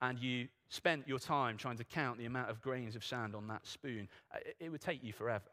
and 0.00 0.18
you 0.18 0.48
spent 0.68 1.08
your 1.08 1.18
time 1.18 1.56
trying 1.56 1.76
to 1.78 1.84
count 1.84 2.18
the 2.18 2.26
amount 2.26 2.50
of 2.50 2.60
grains 2.60 2.96
of 2.96 3.04
sand 3.04 3.34
on 3.34 3.48
that 3.48 3.66
spoon, 3.66 4.08
uh, 4.34 4.38
it 4.60 4.70
would 4.70 4.80
take 4.80 5.02
you 5.02 5.12
forever. 5.12 5.50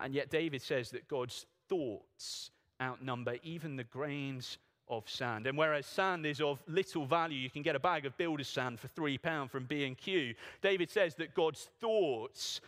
And 0.00 0.14
yet, 0.14 0.30
David 0.30 0.62
says 0.62 0.90
that 0.90 1.08
God's 1.08 1.46
thoughts 1.68 2.50
outnumber 2.80 3.36
even 3.42 3.76
the 3.76 3.84
grains 3.84 4.58
of 4.88 5.08
sand. 5.08 5.46
And 5.46 5.56
whereas 5.56 5.86
sand 5.86 6.26
is 6.26 6.40
of 6.40 6.62
little 6.66 7.06
value, 7.06 7.38
you 7.38 7.50
can 7.50 7.62
get 7.62 7.76
a 7.76 7.80
bag 7.80 8.04
of 8.06 8.16
builder's 8.16 8.48
sand 8.48 8.78
for 8.78 8.88
three 8.88 9.16
pounds 9.16 9.50
from 9.50 9.64
B&Q. 9.64 10.34
David 10.60 10.90
says 10.90 11.14
that 11.16 11.34
God's 11.34 11.68
thoughts, 11.80 12.60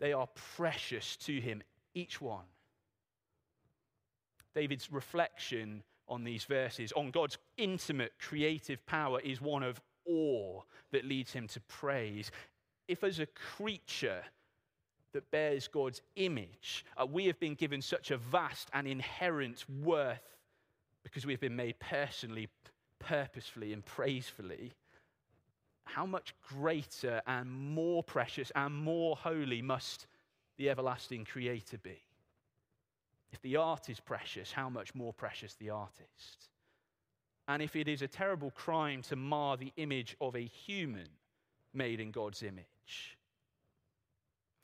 they 0.00 0.12
are 0.12 0.28
precious 0.56 1.16
to 1.18 1.40
him, 1.40 1.62
each 1.94 2.20
one. 2.20 2.44
David's 4.54 4.90
reflection 4.92 5.82
on 6.08 6.24
these 6.24 6.44
verses, 6.44 6.92
on 6.92 7.10
God's 7.10 7.38
intimate 7.56 8.12
creative 8.20 8.84
power, 8.86 9.20
is 9.20 9.40
one 9.40 9.62
of 9.62 9.80
awe 10.06 10.60
that 10.92 11.04
leads 11.04 11.32
him 11.32 11.48
to 11.48 11.60
praise. 11.60 12.30
If 12.88 13.02
as 13.02 13.20
a 13.20 13.26
creature 13.26 14.22
that 15.12 15.30
bears 15.30 15.68
God's 15.68 16.02
image, 16.16 16.84
uh, 16.96 17.06
we 17.06 17.26
have 17.26 17.38
been 17.40 17.54
given 17.54 17.80
such 17.80 18.10
a 18.10 18.18
vast 18.18 18.68
and 18.72 18.86
inherent 18.86 19.64
worth 19.82 20.36
because 21.02 21.24
we 21.24 21.32
have 21.32 21.40
been 21.40 21.56
made 21.56 21.78
personally, 21.78 22.48
purposefully, 22.98 23.72
and 23.72 23.84
praisefully. 23.84 24.72
How 25.84 26.06
much 26.06 26.34
greater 26.42 27.22
and 27.26 27.50
more 27.50 28.02
precious 28.02 28.50
and 28.54 28.74
more 28.74 29.16
holy 29.16 29.62
must 29.62 30.06
the 30.56 30.70
everlasting 30.70 31.24
Creator 31.24 31.78
be? 31.78 32.00
If 33.34 33.42
the 33.42 33.56
art 33.56 33.90
is 33.90 33.98
precious, 33.98 34.52
how 34.52 34.68
much 34.68 34.94
more 34.94 35.12
precious 35.12 35.54
the 35.54 35.70
artist? 35.70 36.50
And 37.48 37.60
if 37.60 37.74
it 37.74 37.88
is 37.88 38.00
a 38.00 38.06
terrible 38.06 38.52
crime 38.52 39.02
to 39.02 39.16
mar 39.16 39.56
the 39.56 39.72
image 39.76 40.16
of 40.20 40.36
a 40.36 40.44
human 40.44 41.08
made 41.72 41.98
in 41.98 42.12
God's 42.12 42.44
image, 42.44 43.18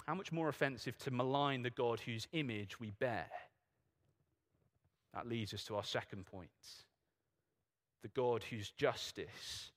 how 0.07 0.15
much 0.15 0.31
more 0.31 0.49
offensive 0.49 0.97
to 0.99 1.11
malign 1.11 1.63
the 1.63 1.71
God 1.71 1.99
whose 1.99 2.29
image 2.31 2.79
we 2.79 2.93
bear? 2.93 3.27
That 5.15 5.27
leads 5.27 5.53
us 5.53 5.65
to 5.65 5.75
our 5.75 5.85
second 5.85 6.27
point 6.27 6.49
the 8.03 8.09
God 8.09 8.45
whose 8.45 8.71
justice 8.71 9.73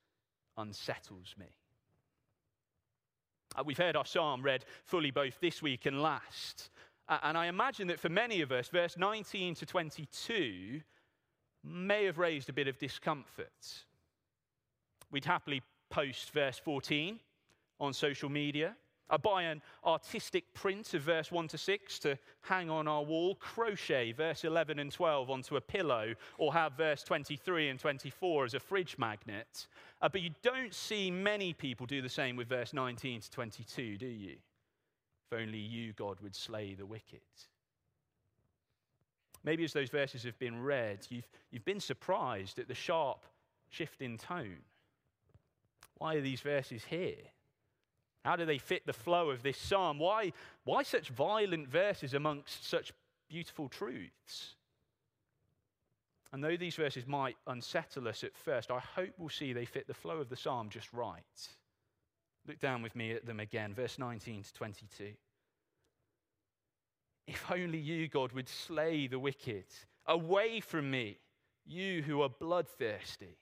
unsettles 0.56 1.34
me. 1.40 1.48
Uh, 3.56 3.64
we've 3.66 3.78
heard 3.78 3.96
our 3.96 4.06
psalm 4.06 4.44
read 4.44 4.64
fully 4.86 5.10
both 5.10 5.40
this 5.40 5.64
week 5.64 5.88
and 5.88 6.02
last. 6.02 6.70
And 7.10 7.38
I 7.38 7.48
imagine 7.48 7.88
that 7.88 8.00
for 8.00 8.10
many 8.10 8.42
of 8.42 8.52
us, 8.52 8.70
verse 8.70 8.98
19 8.98 9.56
to 9.56 9.66
22 9.66 10.82
may 11.64 12.06
have 12.06 12.18
raised 12.18 12.50
a 12.50 12.54
bit 12.54 12.68
of 12.68 12.78
discomfort. 12.78 13.86
We'd 15.12 15.26
happily 15.26 15.62
post 15.90 16.32
verse 16.32 16.58
14 16.58 17.20
on 17.80 17.94
social 17.94 18.30
media. 18.30 18.76
I 19.10 19.18
buy 19.18 19.44
an 19.44 19.62
artistic 19.86 20.54
print 20.54 20.94
of 20.94 21.02
verse 21.04 21.32
1 21.32 21.50
to 21.50 21.58
6 21.58 22.00
to 22.00 22.18
hang 22.42 22.70
on 22.70 22.88
our 22.88 23.04
wall, 23.04 23.36
crochet 23.36 24.12
verse 24.14 24.44
11 24.44 24.80
and 24.80 24.92
12 24.92 25.30
onto 25.30 25.58
a 25.58 25.62
pillow, 25.62 26.16
or 26.38 26.54
have 26.54 26.74
verse 26.74 27.04
23 27.04 27.70
and 27.70 27.80
24 27.80 28.46
as 28.46 28.54
a 28.54 28.60
fridge 28.60 28.98
magnet. 28.98 29.68
Uh, 30.02 30.10
but 30.10 30.22
you 30.22 30.32
don't 30.42 30.74
see 30.74 31.12
many 31.12 31.54
people 31.54 31.86
do 31.86 32.02
the 32.02 32.10
same 32.10 32.36
with 32.36 32.48
verse 32.48 32.74
19 32.74 33.22
to 33.22 33.30
22, 33.30 33.98
do 33.98 34.08
you? 34.08 34.38
Only 35.34 35.58
you, 35.58 35.94
God, 35.94 36.20
would 36.22 36.36
slay 36.36 36.74
the 36.74 36.86
wicked. 36.86 37.22
Maybe 39.44 39.64
as 39.64 39.74
those 39.74 39.90
verses 39.90 40.24
have 40.24 40.40
been 40.40 40.62
read, 40.62 41.06
you've, 41.10 41.28
you've 41.52 41.66
been 41.66 41.80
surprised 41.80 42.60
at 42.60 42.68
the 42.68 42.76
sharp 42.76 43.26
shift 43.70 44.02
in 44.02 44.18
tone. 44.18 44.60
Why 45.98 46.16
are 46.16 46.22
these 46.22 46.42
verses 46.42 46.84
here? 46.86 47.16
How 48.24 48.38
do 48.38 48.46
they 48.46 48.58
fit 48.58 48.86
the 48.86 48.94
flow 48.94 49.30
of 49.30 49.44
this 49.44 49.58
psalm? 49.58 50.00
Why, 50.00 50.32
why 50.64 50.84
such 50.84 51.10
violent 51.10 51.68
verses 51.68 52.14
amongst 52.14 52.68
such 52.70 52.94
beautiful 53.28 53.68
truths? 53.68 54.56
And 56.32 56.44
though 56.44 56.58
these 56.58 56.76
verses 56.76 57.06
might 57.06 57.36
unsettle 57.48 58.08
us 58.08 58.24
at 58.24 58.36
first, 58.36 58.72
I 58.72 58.80
hope 58.80 59.12
we'll 59.18 59.30
see 59.30 59.54
they 59.54 59.66
fit 59.66 59.88
the 59.88 59.94
flow 59.94 60.18
of 60.18 60.30
the 60.30 60.38
psalm 60.38 60.70
just 60.70 60.92
right. 60.94 61.22
Look 62.48 62.60
down 62.60 62.82
with 62.82 62.96
me 62.96 63.12
at 63.12 63.26
them 63.26 63.40
again, 63.40 63.74
verse 63.74 63.98
19 63.98 64.44
to 64.44 64.54
22. 64.54 65.14
If 67.28 67.52
only 67.52 67.78
you, 67.78 68.08
God, 68.10 68.34
would 68.34 68.50
slay 68.50 69.08
the 69.08 69.20
wicked. 69.20 69.66
Away 70.06 70.60
from 70.60 70.92
me, 70.92 71.20
you 71.66 72.02
who 72.02 72.22
are 72.22 72.30
bloodthirsty. 72.30 73.38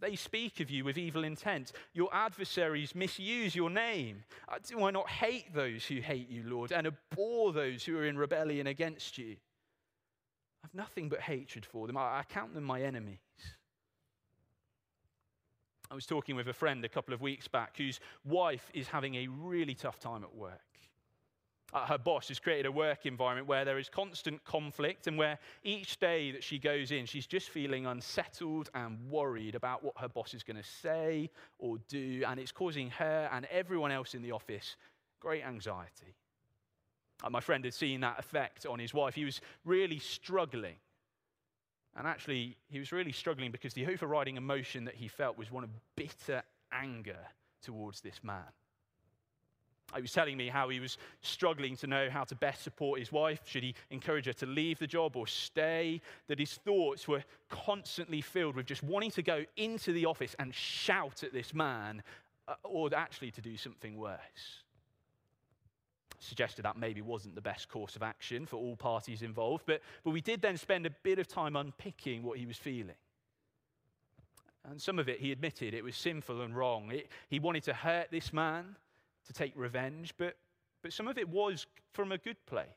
They 0.00 0.16
speak 0.16 0.58
of 0.58 0.68
you 0.68 0.84
with 0.84 0.98
evil 0.98 1.22
intent. 1.22 1.70
Your 1.94 2.12
adversaries 2.12 2.96
misuse 2.96 3.54
your 3.54 3.70
name. 3.70 4.24
Uh, 4.48 4.58
do 4.66 4.84
I 4.84 4.90
not 4.90 5.08
hate 5.08 5.54
those 5.54 5.86
who 5.86 6.00
hate 6.00 6.28
you, 6.28 6.42
Lord, 6.44 6.72
and 6.72 6.88
abhor 6.88 7.52
those 7.52 7.84
who 7.84 7.96
are 7.98 8.06
in 8.06 8.18
rebellion 8.18 8.66
against 8.66 9.16
you? 9.16 9.36
I 10.64 10.66
have 10.66 10.74
nothing 10.74 11.08
but 11.08 11.20
hatred 11.20 11.64
for 11.64 11.86
them. 11.86 11.96
I 11.96 12.24
count 12.28 12.52
them 12.54 12.64
my 12.64 12.82
enemies. 12.82 13.20
I 15.92 15.94
was 15.94 16.06
talking 16.06 16.34
with 16.34 16.48
a 16.48 16.54
friend 16.54 16.84
a 16.84 16.88
couple 16.88 17.12
of 17.12 17.20
weeks 17.20 17.46
back 17.46 17.76
whose 17.76 18.00
wife 18.24 18.70
is 18.72 18.88
having 18.88 19.14
a 19.14 19.26
really 19.28 19.74
tough 19.74 20.00
time 20.00 20.24
at 20.24 20.34
work 20.34 20.72
uh, 21.72 21.86
her 21.86 21.98
boss 21.98 22.28
has 22.28 22.38
created 22.38 22.66
a 22.66 22.72
work 22.72 23.06
environment 23.06 23.46
where 23.46 23.64
there 23.64 23.78
is 23.78 23.88
constant 23.88 24.42
conflict 24.44 25.06
and 25.06 25.16
where 25.16 25.38
each 25.64 25.98
day 25.98 26.30
that 26.30 26.44
she 26.44 26.58
goes 26.58 26.90
in, 26.90 27.06
she's 27.06 27.26
just 27.26 27.48
feeling 27.48 27.86
unsettled 27.86 28.70
and 28.74 28.98
worried 29.10 29.54
about 29.54 29.82
what 29.82 29.96
her 29.98 30.08
boss 30.08 30.34
is 30.34 30.42
going 30.42 30.56
to 30.56 30.68
say 30.68 31.30
or 31.58 31.78
do. 31.88 32.22
And 32.26 32.38
it's 32.38 32.52
causing 32.52 32.90
her 32.90 33.28
and 33.32 33.46
everyone 33.46 33.90
else 33.90 34.14
in 34.14 34.22
the 34.22 34.32
office 34.32 34.76
great 35.20 35.44
anxiety. 35.44 36.14
Uh, 37.22 37.30
my 37.30 37.40
friend 37.40 37.64
had 37.64 37.72
seen 37.72 38.00
that 38.00 38.18
effect 38.18 38.66
on 38.66 38.78
his 38.78 38.92
wife. 38.92 39.14
He 39.14 39.24
was 39.24 39.40
really 39.64 40.00
struggling. 40.00 40.74
And 41.96 42.06
actually, 42.06 42.56
he 42.68 42.78
was 42.78 42.90
really 42.92 43.12
struggling 43.12 43.50
because 43.50 43.74
the 43.74 43.86
overriding 43.86 44.36
emotion 44.36 44.84
that 44.86 44.94
he 44.94 45.08
felt 45.08 45.36
was 45.36 45.50
one 45.50 45.64
of 45.64 45.70
bitter 45.96 46.42
anger 46.72 47.18
towards 47.62 48.00
this 48.00 48.20
man. 48.22 48.44
He 49.94 50.00
was 50.00 50.12
telling 50.12 50.38
me 50.38 50.48
how 50.48 50.70
he 50.70 50.80
was 50.80 50.96
struggling 51.20 51.76
to 51.76 51.86
know 51.86 52.08
how 52.08 52.24
to 52.24 52.34
best 52.34 52.62
support 52.62 52.98
his 52.98 53.12
wife. 53.12 53.40
Should 53.44 53.62
he 53.62 53.74
encourage 53.90 54.24
her 54.24 54.32
to 54.34 54.46
leave 54.46 54.78
the 54.78 54.86
job 54.86 55.16
or 55.16 55.26
stay? 55.26 56.00
That 56.28 56.38
his 56.38 56.54
thoughts 56.54 57.06
were 57.06 57.22
constantly 57.50 58.22
filled 58.22 58.56
with 58.56 58.64
just 58.64 58.82
wanting 58.82 59.10
to 59.10 59.22
go 59.22 59.44
into 59.56 59.92
the 59.92 60.06
office 60.06 60.34
and 60.38 60.54
shout 60.54 61.22
at 61.22 61.34
this 61.34 61.52
man, 61.52 62.02
uh, 62.48 62.54
or 62.64 62.88
actually 62.94 63.32
to 63.32 63.42
do 63.42 63.58
something 63.58 63.98
worse. 63.98 64.61
Suggested 66.22 66.64
that 66.64 66.76
maybe 66.76 67.02
wasn't 67.02 67.34
the 67.34 67.40
best 67.40 67.68
course 67.68 67.96
of 67.96 68.02
action 68.02 68.46
for 68.46 68.56
all 68.56 68.76
parties 68.76 69.22
involved, 69.22 69.64
but, 69.66 69.82
but 70.04 70.12
we 70.12 70.20
did 70.20 70.40
then 70.40 70.56
spend 70.56 70.86
a 70.86 70.90
bit 71.02 71.18
of 71.18 71.26
time 71.26 71.56
unpicking 71.56 72.22
what 72.22 72.38
he 72.38 72.46
was 72.46 72.56
feeling. 72.56 72.94
And 74.64 74.80
some 74.80 75.00
of 75.00 75.08
it, 75.08 75.18
he 75.18 75.32
admitted, 75.32 75.74
it 75.74 75.82
was 75.82 75.96
sinful 75.96 76.42
and 76.42 76.56
wrong. 76.56 76.92
It, 76.92 77.08
he 77.28 77.40
wanted 77.40 77.64
to 77.64 77.74
hurt 77.74 78.12
this 78.12 78.32
man 78.32 78.76
to 79.26 79.32
take 79.32 79.52
revenge, 79.56 80.14
but, 80.16 80.36
but 80.80 80.92
some 80.92 81.08
of 81.08 81.18
it 81.18 81.28
was 81.28 81.66
from 81.92 82.12
a 82.12 82.18
good 82.18 82.36
place. 82.46 82.68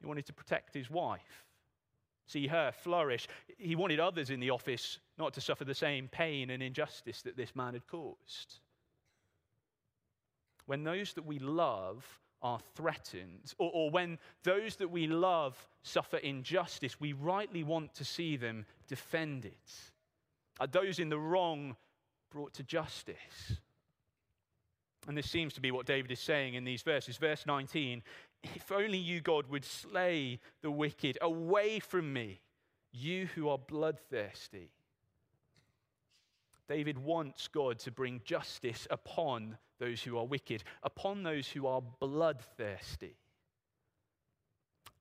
He 0.00 0.06
wanted 0.06 0.26
to 0.26 0.32
protect 0.32 0.74
his 0.74 0.88
wife, 0.88 1.44
see 2.28 2.46
her 2.46 2.70
flourish. 2.70 3.26
He 3.58 3.74
wanted 3.74 3.98
others 3.98 4.30
in 4.30 4.38
the 4.38 4.50
office 4.50 5.00
not 5.18 5.34
to 5.34 5.40
suffer 5.40 5.64
the 5.64 5.74
same 5.74 6.06
pain 6.06 6.50
and 6.50 6.62
injustice 6.62 7.22
that 7.22 7.36
this 7.36 7.56
man 7.56 7.74
had 7.74 7.88
caused. 7.88 8.60
When 10.68 10.84
those 10.84 11.14
that 11.14 11.24
we 11.24 11.38
love 11.38 12.04
are 12.42 12.58
threatened, 12.74 13.54
or, 13.56 13.70
or, 13.72 13.90
when 13.90 14.18
those 14.42 14.76
that 14.76 14.90
we 14.90 15.06
love 15.06 15.56
suffer 15.82 16.18
injustice, 16.18 17.00
we 17.00 17.14
rightly 17.14 17.64
want 17.64 17.94
to 17.94 18.04
see 18.04 18.36
them 18.36 18.66
defended. 18.86 19.54
Are 20.60 20.66
those 20.66 20.98
in 20.98 21.08
the 21.08 21.18
wrong 21.18 21.74
brought 22.30 22.52
to 22.52 22.62
justice? 22.62 23.56
And 25.06 25.16
this 25.16 25.30
seems 25.30 25.54
to 25.54 25.62
be 25.62 25.70
what 25.70 25.86
David 25.86 26.10
is 26.10 26.20
saying 26.20 26.52
in 26.52 26.64
these 26.64 26.82
verses. 26.82 27.16
Verse 27.16 27.46
19 27.46 28.02
If 28.42 28.70
only 28.70 28.98
you, 28.98 29.22
God, 29.22 29.48
would 29.48 29.64
slay 29.64 30.38
the 30.60 30.70
wicked 30.70 31.16
away 31.22 31.80
from 31.80 32.12
me, 32.12 32.42
you 32.92 33.24
who 33.34 33.48
are 33.48 33.56
bloodthirsty. 33.56 34.70
David 36.68 36.98
wants 36.98 37.48
God 37.48 37.78
to 37.78 37.90
bring 37.90 38.20
justice 38.22 38.86
upon 38.90 39.56
those 39.78 40.02
who 40.02 40.18
are 40.18 40.26
wicked, 40.26 40.64
upon 40.82 41.22
those 41.22 41.48
who 41.48 41.66
are 41.66 41.82
bloodthirsty. 42.00 43.16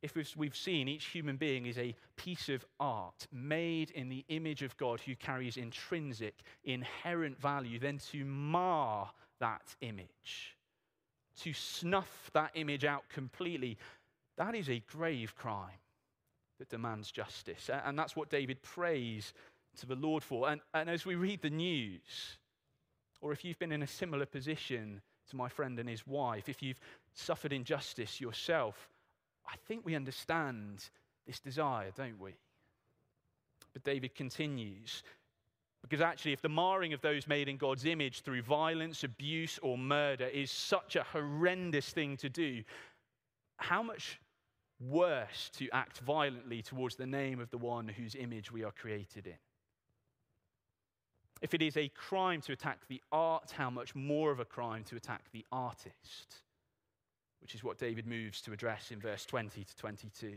If 0.03 0.15
we've 0.35 0.55
seen, 0.55 0.87
each 0.87 1.05
human 1.05 1.37
being 1.37 1.65
is 1.65 1.77
a 1.79 1.95
piece 2.15 2.49
of 2.49 2.63
art 2.79 3.27
made 3.31 3.89
in 3.91 4.09
the 4.09 4.23
image 4.29 4.61
of 4.61 4.77
God 4.77 5.01
who 5.01 5.15
carries 5.15 5.57
intrinsic, 5.57 6.35
inherent 6.63 7.41
value, 7.41 7.79
then 7.79 7.97
to 8.11 8.23
mar 8.23 9.09
that 9.39 9.75
image, 9.81 10.55
to 11.41 11.51
snuff 11.51 12.29
that 12.33 12.51
image 12.53 12.85
out 12.85 13.09
completely, 13.09 13.77
that 14.37 14.53
is 14.53 14.69
a 14.69 14.83
grave 14.91 15.35
crime 15.35 15.79
that 16.59 16.69
demands 16.69 17.11
justice. 17.11 17.69
And 17.85 17.97
that's 17.97 18.15
what 18.15 18.29
David 18.29 18.61
prays 18.61 19.33
to 19.77 19.87
the 19.87 19.95
Lord 19.95 20.23
for. 20.23 20.49
And, 20.49 20.61
and 20.75 20.89
as 20.89 21.05
we 21.05 21.15
read 21.15 21.41
the 21.41 21.49
news, 21.49 22.37
or 23.21 23.32
if 23.32 23.43
you've 23.43 23.60
been 23.60 23.71
in 23.71 23.84
a 23.84 23.88
similar 23.88 24.25
position 24.25 25.01
to 25.30 25.36
my 25.36 25.49
friend 25.49 25.80
and 25.80 25.89
his 25.89 26.06
wife, 26.08 26.49
if 26.49 26.62
you've 26.62 26.80
suffered 27.13 27.53
injustice 27.53 28.21
yourself, 28.21 28.89
I 29.47 29.56
think 29.67 29.86
we 29.86 29.95
understand 29.95 30.89
this 31.25 31.39
desire, 31.39 31.91
don't 31.95 32.19
we? 32.19 32.36
But 33.73 33.84
David 33.84 34.15
continues 34.15 35.03
because 35.82 36.01
actually, 36.01 36.34
if 36.34 36.41
the 36.41 36.49
marring 36.49 36.93
of 36.93 37.01
those 37.01 37.27
made 37.27 37.47
in 37.47 37.56
God's 37.56 37.86
image 37.86 38.21
through 38.21 38.41
violence, 38.41 39.03
abuse, 39.03 39.58
or 39.62 39.77
murder 39.77 40.25
is 40.25 40.51
such 40.51 40.95
a 40.95 41.03
horrendous 41.03 41.89
thing 41.91 42.17
to 42.17 42.30
do, 42.30 42.63
how 43.58 43.82
much 43.84 44.19
worse 44.80 45.49
to 45.58 45.69
act 45.71 45.99
violently 45.99 46.62
towards 46.62 46.95
the 46.95 47.06
name 47.06 47.39
of 47.39 47.49
the 47.51 47.58
one 47.58 47.88
whose 47.88 48.15
image 48.15 48.51
we 48.51 48.63
are 48.63 48.71
created 48.71 49.27
in? 49.27 49.38
If 51.41 51.54
it 51.54 51.62
is 51.62 51.78
a 51.78 51.89
crime 51.89 52.41
to 52.41 52.54
attack 52.54 52.80
the 52.88 53.02
art, 53.12 53.52
how 53.52 53.69
much 53.69 53.93
more 53.95 54.32
of 54.32 54.39
a 54.39 54.45
crime 54.45 54.84
to 54.86 54.95
attack 54.95 55.26
the 55.32 55.45
artist? 55.52 56.41
which 57.47 57.56
is 57.56 57.63
what 57.63 57.78
David 57.78 58.06
moves 58.06 58.41
to 58.41 58.52
address 58.52 58.91
in 58.91 59.00
verse 59.00 59.26
20 59.26 59.63
to 59.63 59.76
22. 59.78 60.34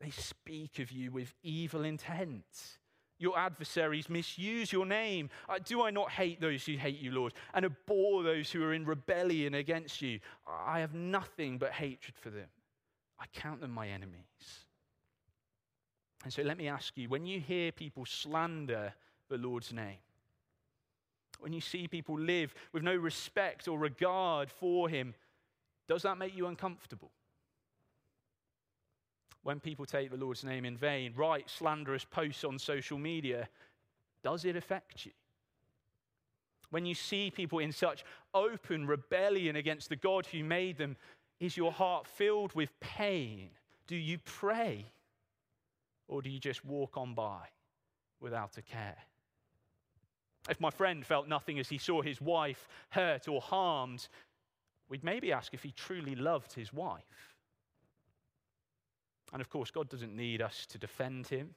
They 0.00 0.10
speak 0.10 0.78
of 0.78 0.90
you 0.90 1.12
with 1.12 1.32
evil 1.42 1.84
intent. 1.84 2.78
Your 3.18 3.38
adversaries 3.38 4.08
misuse 4.08 4.72
your 4.72 4.86
name. 4.86 5.30
Uh, 5.48 5.58
do 5.64 5.82
I 5.82 5.90
not 5.90 6.10
hate 6.10 6.40
those 6.40 6.64
who 6.64 6.72
hate 6.72 7.00
you, 7.00 7.12
Lord, 7.12 7.32
and 7.54 7.64
abhor 7.64 8.22
those 8.22 8.50
who 8.50 8.62
are 8.64 8.72
in 8.72 8.84
rebellion 8.84 9.54
against 9.54 10.02
you? 10.02 10.20
I 10.46 10.80
have 10.80 10.94
nothing 10.94 11.58
but 11.58 11.70
hatred 11.70 12.16
for 12.16 12.30
them. 12.30 12.48
I 13.18 13.26
count 13.32 13.60
them 13.60 13.72
my 13.72 13.88
enemies. 13.88 14.24
And 16.24 16.32
so 16.32 16.42
let 16.42 16.58
me 16.58 16.68
ask 16.68 16.96
you 16.96 17.08
when 17.08 17.24
you 17.24 17.40
hear 17.40 17.72
people 17.72 18.04
slander 18.04 18.94
the 19.28 19.38
Lord's 19.38 19.72
name, 19.72 19.98
when 21.40 21.52
you 21.52 21.60
see 21.60 21.86
people 21.86 22.18
live 22.18 22.54
with 22.72 22.82
no 22.82 22.96
respect 22.96 23.68
or 23.68 23.78
regard 23.78 24.50
for 24.50 24.88
him, 24.88 25.14
does 25.86 26.02
that 26.02 26.18
make 26.18 26.36
you 26.36 26.46
uncomfortable? 26.46 27.10
when 29.48 29.60
people 29.60 29.86
take 29.86 30.10
the 30.10 30.16
Lord's 30.18 30.44
name 30.44 30.66
in 30.66 30.76
vain, 30.76 31.14
write 31.16 31.48
slanderous 31.48 32.04
posts 32.04 32.44
on 32.44 32.58
social 32.58 32.98
media, 32.98 33.48
does 34.22 34.44
it 34.44 34.56
affect 34.56 35.06
you? 35.06 35.12
When 36.68 36.84
you 36.84 36.94
see 36.94 37.30
people 37.30 37.58
in 37.58 37.72
such 37.72 38.04
open 38.34 38.86
rebellion 38.86 39.56
against 39.56 39.88
the 39.88 39.96
God 39.96 40.26
who 40.26 40.44
made 40.44 40.76
them, 40.76 40.96
is 41.40 41.56
your 41.56 41.72
heart 41.72 42.06
filled 42.06 42.54
with 42.54 42.78
pain? 42.80 43.48
Do 43.86 43.96
you 43.96 44.18
pray? 44.18 44.84
Or 46.08 46.20
do 46.20 46.28
you 46.28 46.38
just 46.38 46.62
walk 46.62 46.98
on 46.98 47.14
by 47.14 47.48
without 48.20 48.58
a 48.58 48.62
care? 48.62 48.98
If 50.48 50.60
my 50.60 50.70
friend 50.70 51.04
felt 51.04 51.28
nothing 51.28 51.58
as 51.58 51.68
he 51.68 51.78
saw 51.78 52.00
his 52.00 52.20
wife 52.20 52.68
hurt 52.90 53.28
or 53.28 53.40
harmed, 53.40 54.08
we'd 54.88 55.04
maybe 55.04 55.32
ask 55.32 55.52
if 55.52 55.62
he 55.62 55.72
truly 55.72 56.14
loved 56.14 56.52
his 56.52 56.72
wife. 56.72 57.36
And 59.32 59.42
of 59.42 59.50
course, 59.50 59.70
God 59.70 59.88
doesn't 59.88 60.16
need 60.16 60.40
us 60.40 60.66
to 60.70 60.78
defend 60.78 61.26
him. 61.26 61.54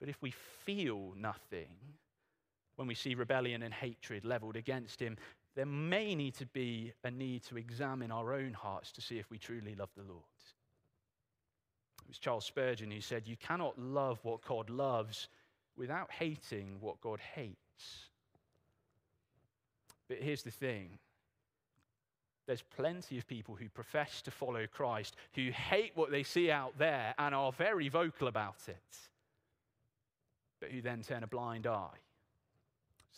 But 0.00 0.08
if 0.08 0.20
we 0.22 0.30
feel 0.64 1.12
nothing 1.16 1.68
when 2.76 2.88
we 2.88 2.94
see 2.94 3.14
rebellion 3.14 3.62
and 3.62 3.74
hatred 3.74 4.24
leveled 4.24 4.56
against 4.56 5.00
him, 5.00 5.16
there 5.56 5.66
may 5.66 6.14
need 6.14 6.34
to 6.36 6.46
be 6.46 6.92
a 7.02 7.10
need 7.10 7.42
to 7.42 7.58
examine 7.58 8.12
our 8.12 8.32
own 8.32 8.52
hearts 8.52 8.92
to 8.92 9.00
see 9.00 9.18
if 9.18 9.28
we 9.30 9.38
truly 9.38 9.74
love 9.74 9.90
the 9.96 10.04
Lord. 10.04 10.22
It 12.04 12.08
was 12.08 12.18
Charles 12.18 12.44
Spurgeon 12.44 12.90
who 12.90 13.00
said, 13.00 13.26
You 13.26 13.36
cannot 13.36 13.76
love 13.78 14.20
what 14.22 14.42
God 14.42 14.70
loves 14.70 15.28
without 15.78 16.10
hating 16.10 16.78
what 16.80 17.00
God 17.00 17.20
hates. 17.34 18.08
But 20.08 20.18
here's 20.18 20.42
the 20.42 20.50
thing 20.50 20.98
there's 22.46 22.62
plenty 22.62 23.18
of 23.18 23.28
people 23.28 23.54
who 23.54 23.68
profess 23.68 24.22
to 24.22 24.30
follow 24.30 24.66
Christ 24.66 25.16
who 25.34 25.50
hate 25.50 25.92
what 25.94 26.10
they 26.10 26.22
see 26.22 26.50
out 26.50 26.78
there 26.78 27.14
and 27.18 27.34
are 27.34 27.52
very 27.52 27.90
vocal 27.90 28.26
about 28.26 28.56
it, 28.68 28.96
but 30.58 30.70
who 30.70 30.80
then 30.80 31.02
turn 31.02 31.22
a 31.22 31.26
blind 31.26 31.66
eye 31.66 31.98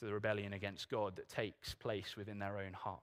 to 0.01 0.05
the 0.05 0.12
rebellion 0.12 0.53
against 0.53 0.90
God 0.90 1.14
that 1.16 1.29
takes 1.29 1.75
place 1.75 2.16
within 2.16 2.40
their 2.40 2.59
own 2.59 2.73
heart. 2.73 2.99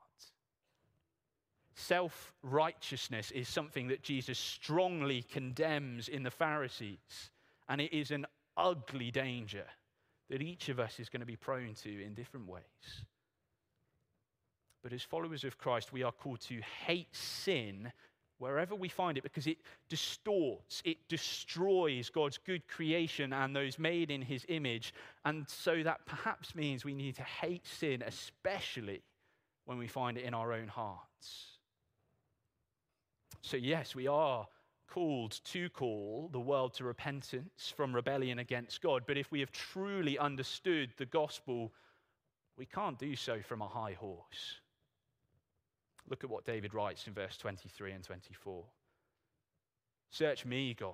Self 1.75 2.33
righteousness 2.43 3.31
is 3.31 3.47
something 3.47 3.87
that 3.87 4.03
Jesus 4.03 4.37
strongly 4.37 5.21
condemns 5.21 6.09
in 6.09 6.23
the 6.23 6.31
Pharisees, 6.31 7.31
and 7.69 7.79
it 7.79 7.93
is 7.93 8.11
an 8.11 8.25
ugly 8.57 9.11
danger 9.11 9.65
that 10.29 10.41
each 10.41 10.69
of 10.69 10.79
us 10.79 10.99
is 10.99 11.09
going 11.09 11.21
to 11.21 11.25
be 11.25 11.35
prone 11.35 11.73
to 11.83 12.03
in 12.03 12.13
different 12.13 12.47
ways. 12.47 12.63
But 14.83 14.93
as 14.93 15.01
followers 15.01 15.43
of 15.43 15.57
Christ, 15.57 15.93
we 15.93 16.03
are 16.03 16.11
called 16.11 16.41
to 16.41 16.59
hate 16.85 17.15
sin 17.15 17.91
wherever 18.39 18.75
we 18.75 18.87
find 18.87 19.17
it 19.17 19.23
because 19.23 19.47
it 19.47 19.57
distorts, 19.89 20.81
it 20.85 20.97
destroys 21.09 22.09
God's 22.09 22.37
good 22.37 22.67
creation 22.67 23.33
and 23.33 23.55
those 23.55 23.79
made 23.79 24.11
in 24.11 24.21
his 24.21 24.45
image. 24.49 24.93
And 25.25 25.47
so 25.49 25.81
that 25.83 26.05
perhaps 26.05 26.53
means 26.53 26.85
we 26.85 26.93
need 26.93 27.15
to 27.15 27.23
hate 27.23 27.65
sin, 27.65 28.03
especially 28.05 29.01
when 29.65 29.77
we 29.77 29.87
find 29.87 30.17
it 30.17 30.23
in 30.23 30.33
our 30.33 30.53
own 30.53 30.67
hearts. 30.67 31.57
So, 33.41 33.57
yes, 33.57 33.95
we 33.95 34.07
are 34.07 34.47
called 34.87 35.39
to 35.45 35.69
call 35.69 36.29
the 36.31 36.39
world 36.39 36.73
to 36.75 36.83
repentance 36.83 37.73
from 37.75 37.93
rebellion 37.93 38.39
against 38.39 38.81
God. 38.81 39.03
But 39.05 39.17
if 39.17 39.31
we 39.31 39.39
have 39.41 39.51
truly 39.51 40.17
understood 40.17 40.91
the 40.97 41.05
gospel, 41.05 41.73
we 42.57 42.65
can't 42.65 42.97
do 42.97 43.15
so 43.15 43.39
from 43.41 43.61
a 43.61 43.67
high 43.67 43.93
horse. 43.93 44.61
Look 46.09 46.23
at 46.23 46.29
what 46.29 46.45
David 46.45 46.73
writes 46.73 47.05
in 47.07 47.13
verse 47.13 47.37
23 47.37 47.91
and 47.91 48.03
24. 48.03 48.63
Search 50.09 50.45
me, 50.45 50.73
God, 50.73 50.93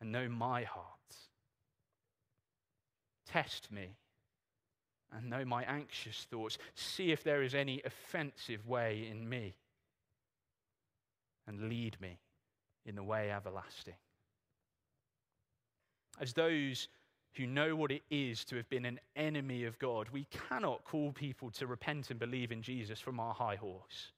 and 0.00 0.10
know 0.10 0.28
my 0.28 0.64
heart. 0.64 0.86
Test 3.26 3.70
me 3.70 3.96
and 5.12 5.28
know 5.28 5.44
my 5.44 5.62
anxious 5.64 6.26
thoughts. 6.30 6.58
See 6.74 7.12
if 7.12 7.22
there 7.22 7.42
is 7.42 7.54
any 7.54 7.82
offensive 7.84 8.66
way 8.66 9.06
in 9.10 9.28
me, 9.28 9.54
and 11.46 11.68
lead 11.68 12.00
me 12.00 12.18
in 12.84 12.94
the 12.94 13.02
way 13.02 13.30
everlasting. 13.30 13.94
As 16.20 16.32
those 16.32 16.88
who 17.36 17.46
know 17.46 17.74
what 17.74 17.90
it 17.90 18.02
is 18.10 18.44
to 18.44 18.56
have 18.56 18.68
been 18.68 18.84
an 18.84 19.00
enemy 19.16 19.64
of 19.64 19.78
God. 19.78 20.08
We 20.10 20.26
cannot 20.48 20.84
call 20.84 21.12
people 21.12 21.50
to 21.52 21.66
repent 21.66 22.10
and 22.10 22.20
believe 22.20 22.52
in 22.52 22.62
Jesus 22.62 23.00
from 23.00 23.18
our 23.18 23.32
high 23.32 23.56
horse. 23.56 24.12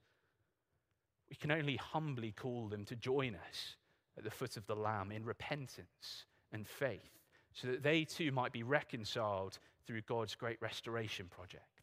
We 1.30 1.36
can 1.36 1.52
only 1.52 1.76
humbly 1.76 2.32
call 2.32 2.68
them 2.68 2.84
to 2.86 2.96
join 2.96 3.36
us 3.48 3.76
at 4.18 4.24
the 4.24 4.30
foot 4.30 4.56
of 4.56 4.66
the 4.66 4.76
Lamb 4.76 5.12
in 5.12 5.24
repentance 5.24 6.26
and 6.52 6.66
faith, 6.66 7.00
so 7.52 7.68
that 7.68 7.82
they 7.82 8.04
too 8.04 8.32
might 8.32 8.52
be 8.52 8.62
reconciled 8.62 9.58
through 9.86 10.02
God's 10.02 10.34
great 10.34 10.60
restoration 10.60 11.26
project. 11.26 11.73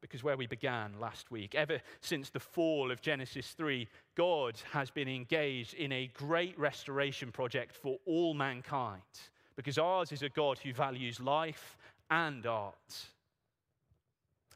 Because 0.00 0.22
where 0.22 0.36
we 0.36 0.46
began 0.46 1.00
last 1.00 1.30
week, 1.30 1.54
ever 1.54 1.80
since 2.00 2.30
the 2.30 2.40
fall 2.40 2.90
of 2.92 3.00
Genesis 3.00 3.50
3, 3.50 3.88
God 4.14 4.54
has 4.72 4.90
been 4.90 5.08
engaged 5.08 5.74
in 5.74 5.90
a 5.90 6.10
great 6.14 6.58
restoration 6.58 7.32
project 7.32 7.74
for 7.74 7.98
all 8.06 8.34
mankind. 8.34 9.02
Because 9.56 9.76
ours 9.76 10.12
is 10.12 10.22
a 10.22 10.28
God 10.28 10.58
who 10.58 10.72
values 10.72 11.18
life 11.18 11.76
and 12.10 12.46
art. 12.46 13.06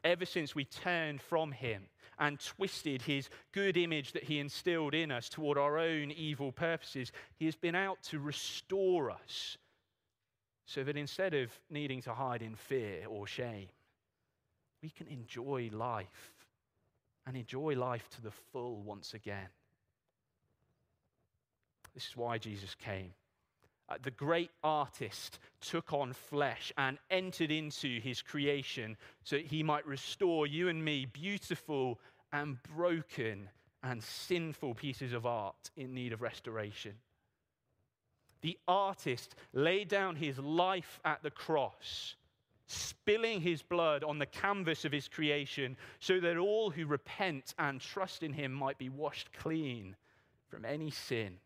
Ever 0.03 0.25
since 0.25 0.55
we 0.55 0.63
turned 0.63 1.21
from 1.21 1.51
Him 1.51 1.83
and 2.19 2.39
twisted 2.39 3.01
His 3.01 3.29
good 3.51 3.75
image 3.75 4.13
that 4.13 4.23
He 4.23 4.39
instilled 4.39 4.93
in 4.93 5.11
us 5.11 5.27
toward 5.27 5.57
our 5.57 5.77
own 5.77 6.11
evil 6.11 6.53
purposes, 6.53 7.11
He 7.35 7.45
has 7.45 7.55
been 7.55 7.75
out 7.75 8.01
to 8.03 8.19
restore 8.19 9.11
us 9.11 9.57
so 10.65 10.83
that 10.85 10.95
instead 10.95 11.33
of 11.33 11.51
needing 11.69 12.01
to 12.03 12.13
hide 12.13 12.41
in 12.41 12.55
fear 12.55 13.05
or 13.09 13.27
shame, 13.27 13.67
we 14.83 14.89
can 14.89 15.07
enjoy 15.07 15.69
life 15.71 16.35
and 17.25 17.37
enjoy 17.37 17.73
life 17.73 18.07
to 18.09 18.21
the 18.21 18.31
full 18.51 18.81
once 18.81 19.13
again. 19.13 19.47
This 21.95 22.07
is 22.07 22.17
why 22.17 22.37
Jesus 22.37 22.75
came. 22.75 23.13
Uh, 23.87 23.95
the 24.03 24.11
great 24.11 24.51
artist 24.63 25.39
took 25.61 25.93
on 25.93 26.11
flesh 26.11 26.73
and 26.77 26.97
entered 27.09 27.49
into 27.49 27.99
his 28.01 28.21
creation 28.21 28.97
so 29.23 29.37
that 29.37 29.45
he 29.45 29.63
might 29.63 29.87
restore 29.87 30.45
you 30.47 30.67
and 30.67 30.83
me, 30.83 31.05
beautiful 31.05 31.99
and 32.33 32.61
broken 32.75 33.47
and 33.83 34.03
sinful 34.03 34.73
pieces 34.73 35.13
of 35.13 35.25
art 35.25 35.69
in 35.77 35.93
need 35.93 36.11
of 36.11 36.21
restoration. 36.21 36.93
The 38.41 38.57
artist 38.67 39.35
laid 39.53 39.87
down 39.87 40.17
his 40.17 40.37
life 40.39 40.99
at 41.05 41.23
the 41.23 41.31
cross 41.31 42.15
spilling 42.67 43.41
his 43.41 43.61
blood 43.61 44.03
on 44.03 44.19
the 44.19 44.25
canvas 44.25 44.85
of 44.85 44.91
his 44.91 45.07
creation 45.07 45.75
so 45.99 46.19
that 46.19 46.37
all 46.37 46.69
who 46.69 46.85
repent 46.85 47.53
and 47.59 47.81
trust 47.81 48.23
in 48.23 48.33
him 48.33 48.51
might 48.51 48.77
be 48.77 48.89
washed 48.89 49.31
clean 49.33 49.95
from 50.47 50.65
any 50.65 50.91
sin, 50.91 51.37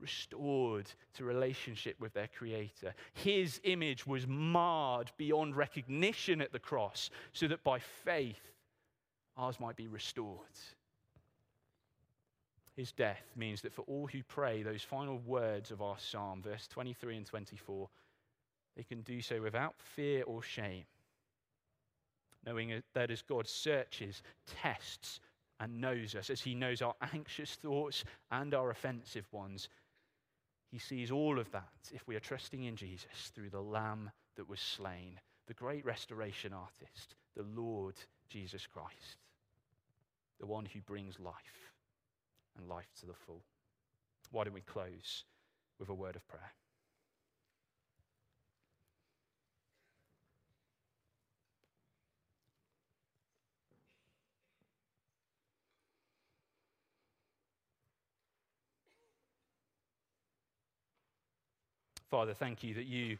restored 0.00 0.90
to 1.14 1.24
relationship 1.24 1.98
with 2.00 2.12
their 2.14 2.28
creator. 2.28 2.94
His 3.14 3.60
image 3.64 4.06
was 4.06 4.26
marred 4.26 5.10
beyond 5.16 5.56
recognition 5.56 6.40
at 6.40 6.52
the 6.52 6.58
cross 6.58 7.10
so 7.32 7.48
that 7.48 7.62
by 7.62 7.78
faith 7.78 8.40
ours 9.36 9.60
might 9.60 9.76
be 9.76 9.88
restored. 9.88 10.38
His 12.74 12.92
death 12.92 13.22
means 13.36 13.62
that 13.62 13.72
for 13.72 13.82
all 13.82 14.06
who 14.06 14.22
pray 14.22 14.62
those 14.62 14.82
final 14.82 15.18
words 15.18 15.70
of 15.70 15.80
our 15.80 15.98
psalm, 15.98 16.42
verse 16.42 16.68
23 16.68 17.16
and 17.16 17.26
24, 17.26 17.88
they 18.76 18.82
can 18.82 19.00
do 19.02 19.20
so 19.20 19.40
without 19.40 19.74
fear 19.78 20.22
or 20.24 20.42
shame, 20.42 20.84
knowing 22.44 22.82
that 22.94 23.10
as 23.10 23.22
God 23.22 23.48
searches, 23.48 24.22
tests, 24.62 25.20
and 25.58 25.80
knows 25.80 26.14
us, 26.14 26.28
as 26.28 26.40
He 26.40 26.54
knows 26.54 26.82
our 26.82 26.94
anxious 27.12 27.54
thoughts 27.54 28.04
and 28.30 28.52
our 28.54 28.70
offensive 28.70 29.26
ones, 29.32 29.68
He 30.70 30.78
sees 30.78 31.10
all 31.10 31.38
of 31.38 31.50
that 31.52 31.90
if 31.92 32.06
we 32.06 32.16
are 32.16 32.20
trusting 32.20 32.64
in 32.64 32.76
Jesus 32.76 33.32
through 33.34 33.50
the 33.50 33.62
Lamb 33.62 34.10
that 34.36 34.48
was 34.48 34.60
slain, 34.60 35.18
the 35.46 35.54
great 35.54 35.84
restoration 35.84 36.52
artist, 36.52 37.14
the 37.34 37.46
Lord 37.58 37.94
Jesus 38.28 38.66
Christ, 38.66 39.16
the 40.38 40.46
one 40.46 40.66
who 40.66 40.80
brings 40.82 41.18
life 41.18 41.72
and 42.58 42.68
life 42.68 42.88
to 43.00 43.06
the 43.06 43.14
full. 43.14 43.42
Why 44.30 44.44
don't 44.44 44.52
we 44.52 44.60
close 44.60 45.24
with 45.78 45.88
a 45.88 45.94
word 45.94 46.16
of 46.16 46.26
prayer? 46.28 46.52
Father, 62.10 62.34
thank 62.34 62.62
you 62.62 62.74
that 62.74 62.86
you 62.86 63.18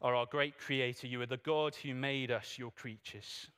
are 0.00 0.14
our 0.14 0.26
great 0.26 0.58
creator. 0.58 1.06
You 1.06 1.20
are 1.22 1.26
the 1.26 1.36
God 1.36 1.74
who 1.74 1.94
made 1.94 2.30
us 2.30 2.58
your 2.58 2.70
creatures. 2.70 3.48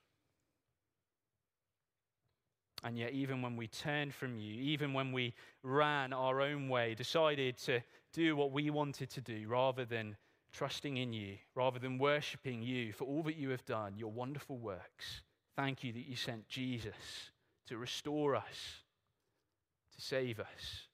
And 2.83 2.99
yet, 2.99 3.13
even 3.13 3.41
when 3.41 3.57
we 3.57 3.67
turned 3.67 4.13
from 4.13 4.37
you, 4.37 4.61
even 4.61 4.93
when 4.93 5.11
we 5.11 5.33
ran 5.63 6.13
our 6.13 6.43
own 6.43 6.69
way, 6.69 6.95
decided 6.95 7.57
to 7.59 7.81
do 8.13 8.37
what 8.37 8.53
we 8.53 8.69
wanted 8.69 9.09
to 9.11 9.23
do 9.23 9.47
rather 9.49 9.87
than 9.87 10.17
trusting 10.53 10.99
in 10.99 11.13
you, 11.13 11.37
rather 11.55 11.79
than 11.79 11.99
worshiping 11.99 12.63
you 12.63 12.93
for 12.93 13.05
all 13.05 13.23
that 13.23 13.37
you 13.37 13.49
have 13.51 13.65
done, 13.65 13.95
your 13.97 14.11
wonderful 14.11 14.59
works, 14.59 15.23
thank 15.57 15.83
you 15.83 15.93
that 15.93 16.07
you 16.07 16.15
sent 16.15 16.47
Jesus 16.47 17.31
to 17.69 17.79
restore 17.79 18.37
us, 18.37 18.83
to 19.95 20.01
save 20.03 20.39
us 20.39 20.89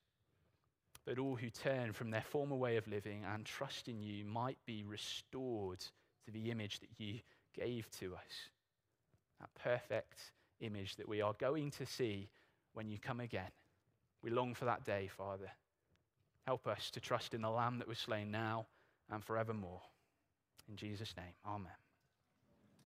that 1.07 1.19
all 1.19 1.37
who 1.37 1.51
turn 1.51 1.93
from 1.93 2.11
their 2.11 2.25
former 2.29 2.57
way 2.57 2.77
of 2.77 2.87
living 2.87 3.25
and 3.25 3.45
trust 3.45 3.89
in 3.89 4.03
you 4.03 4.25
might 4.25 4.59
be 4.67 4.85
restored 4.85 5.81
to 6.25 6.31
the 6.31 6.51
image 6.51 6.81
that 6.81 6.91
you 6.99 7.21
gave 7.55 7.91
to 7.99 8.15
us. 8.15 8.51
That 9.41 9.55
perfect 9.55 10.33
image 10.61 10.97
that 10.97 11.09
we 11.09 11.21
are 11.21 11.35
going 11.39 11.71
to 11.73 11.87
see 11.87 12.29
when 12.75 12.89
you 12.89 12.99
come 12.99 13.21
again. 13.21 13.51
We 14.23 14.31
long 14.31 14.55
for 14.55 14.67
that 14.67 14.85
day, 14.85 15.09
Father. 15.17 15.51
Help 16.47 16.67
us 16.67 16.91
to 16.93 17.01
trust 17.01 17.35
in 17.35 17.43
the 17.43 17.51
Lamb 17.51 17.79
that 17.79 17.89
was 17.89 17.99
slain 17.99 18.31
now 18.31 18.67
and 19.11 19.25
forevermore. 19.25 19.83
In 20.69 20.77
Jesus' 20.77 21.15
name, 21.17 21.35
amen. 21.47 21.73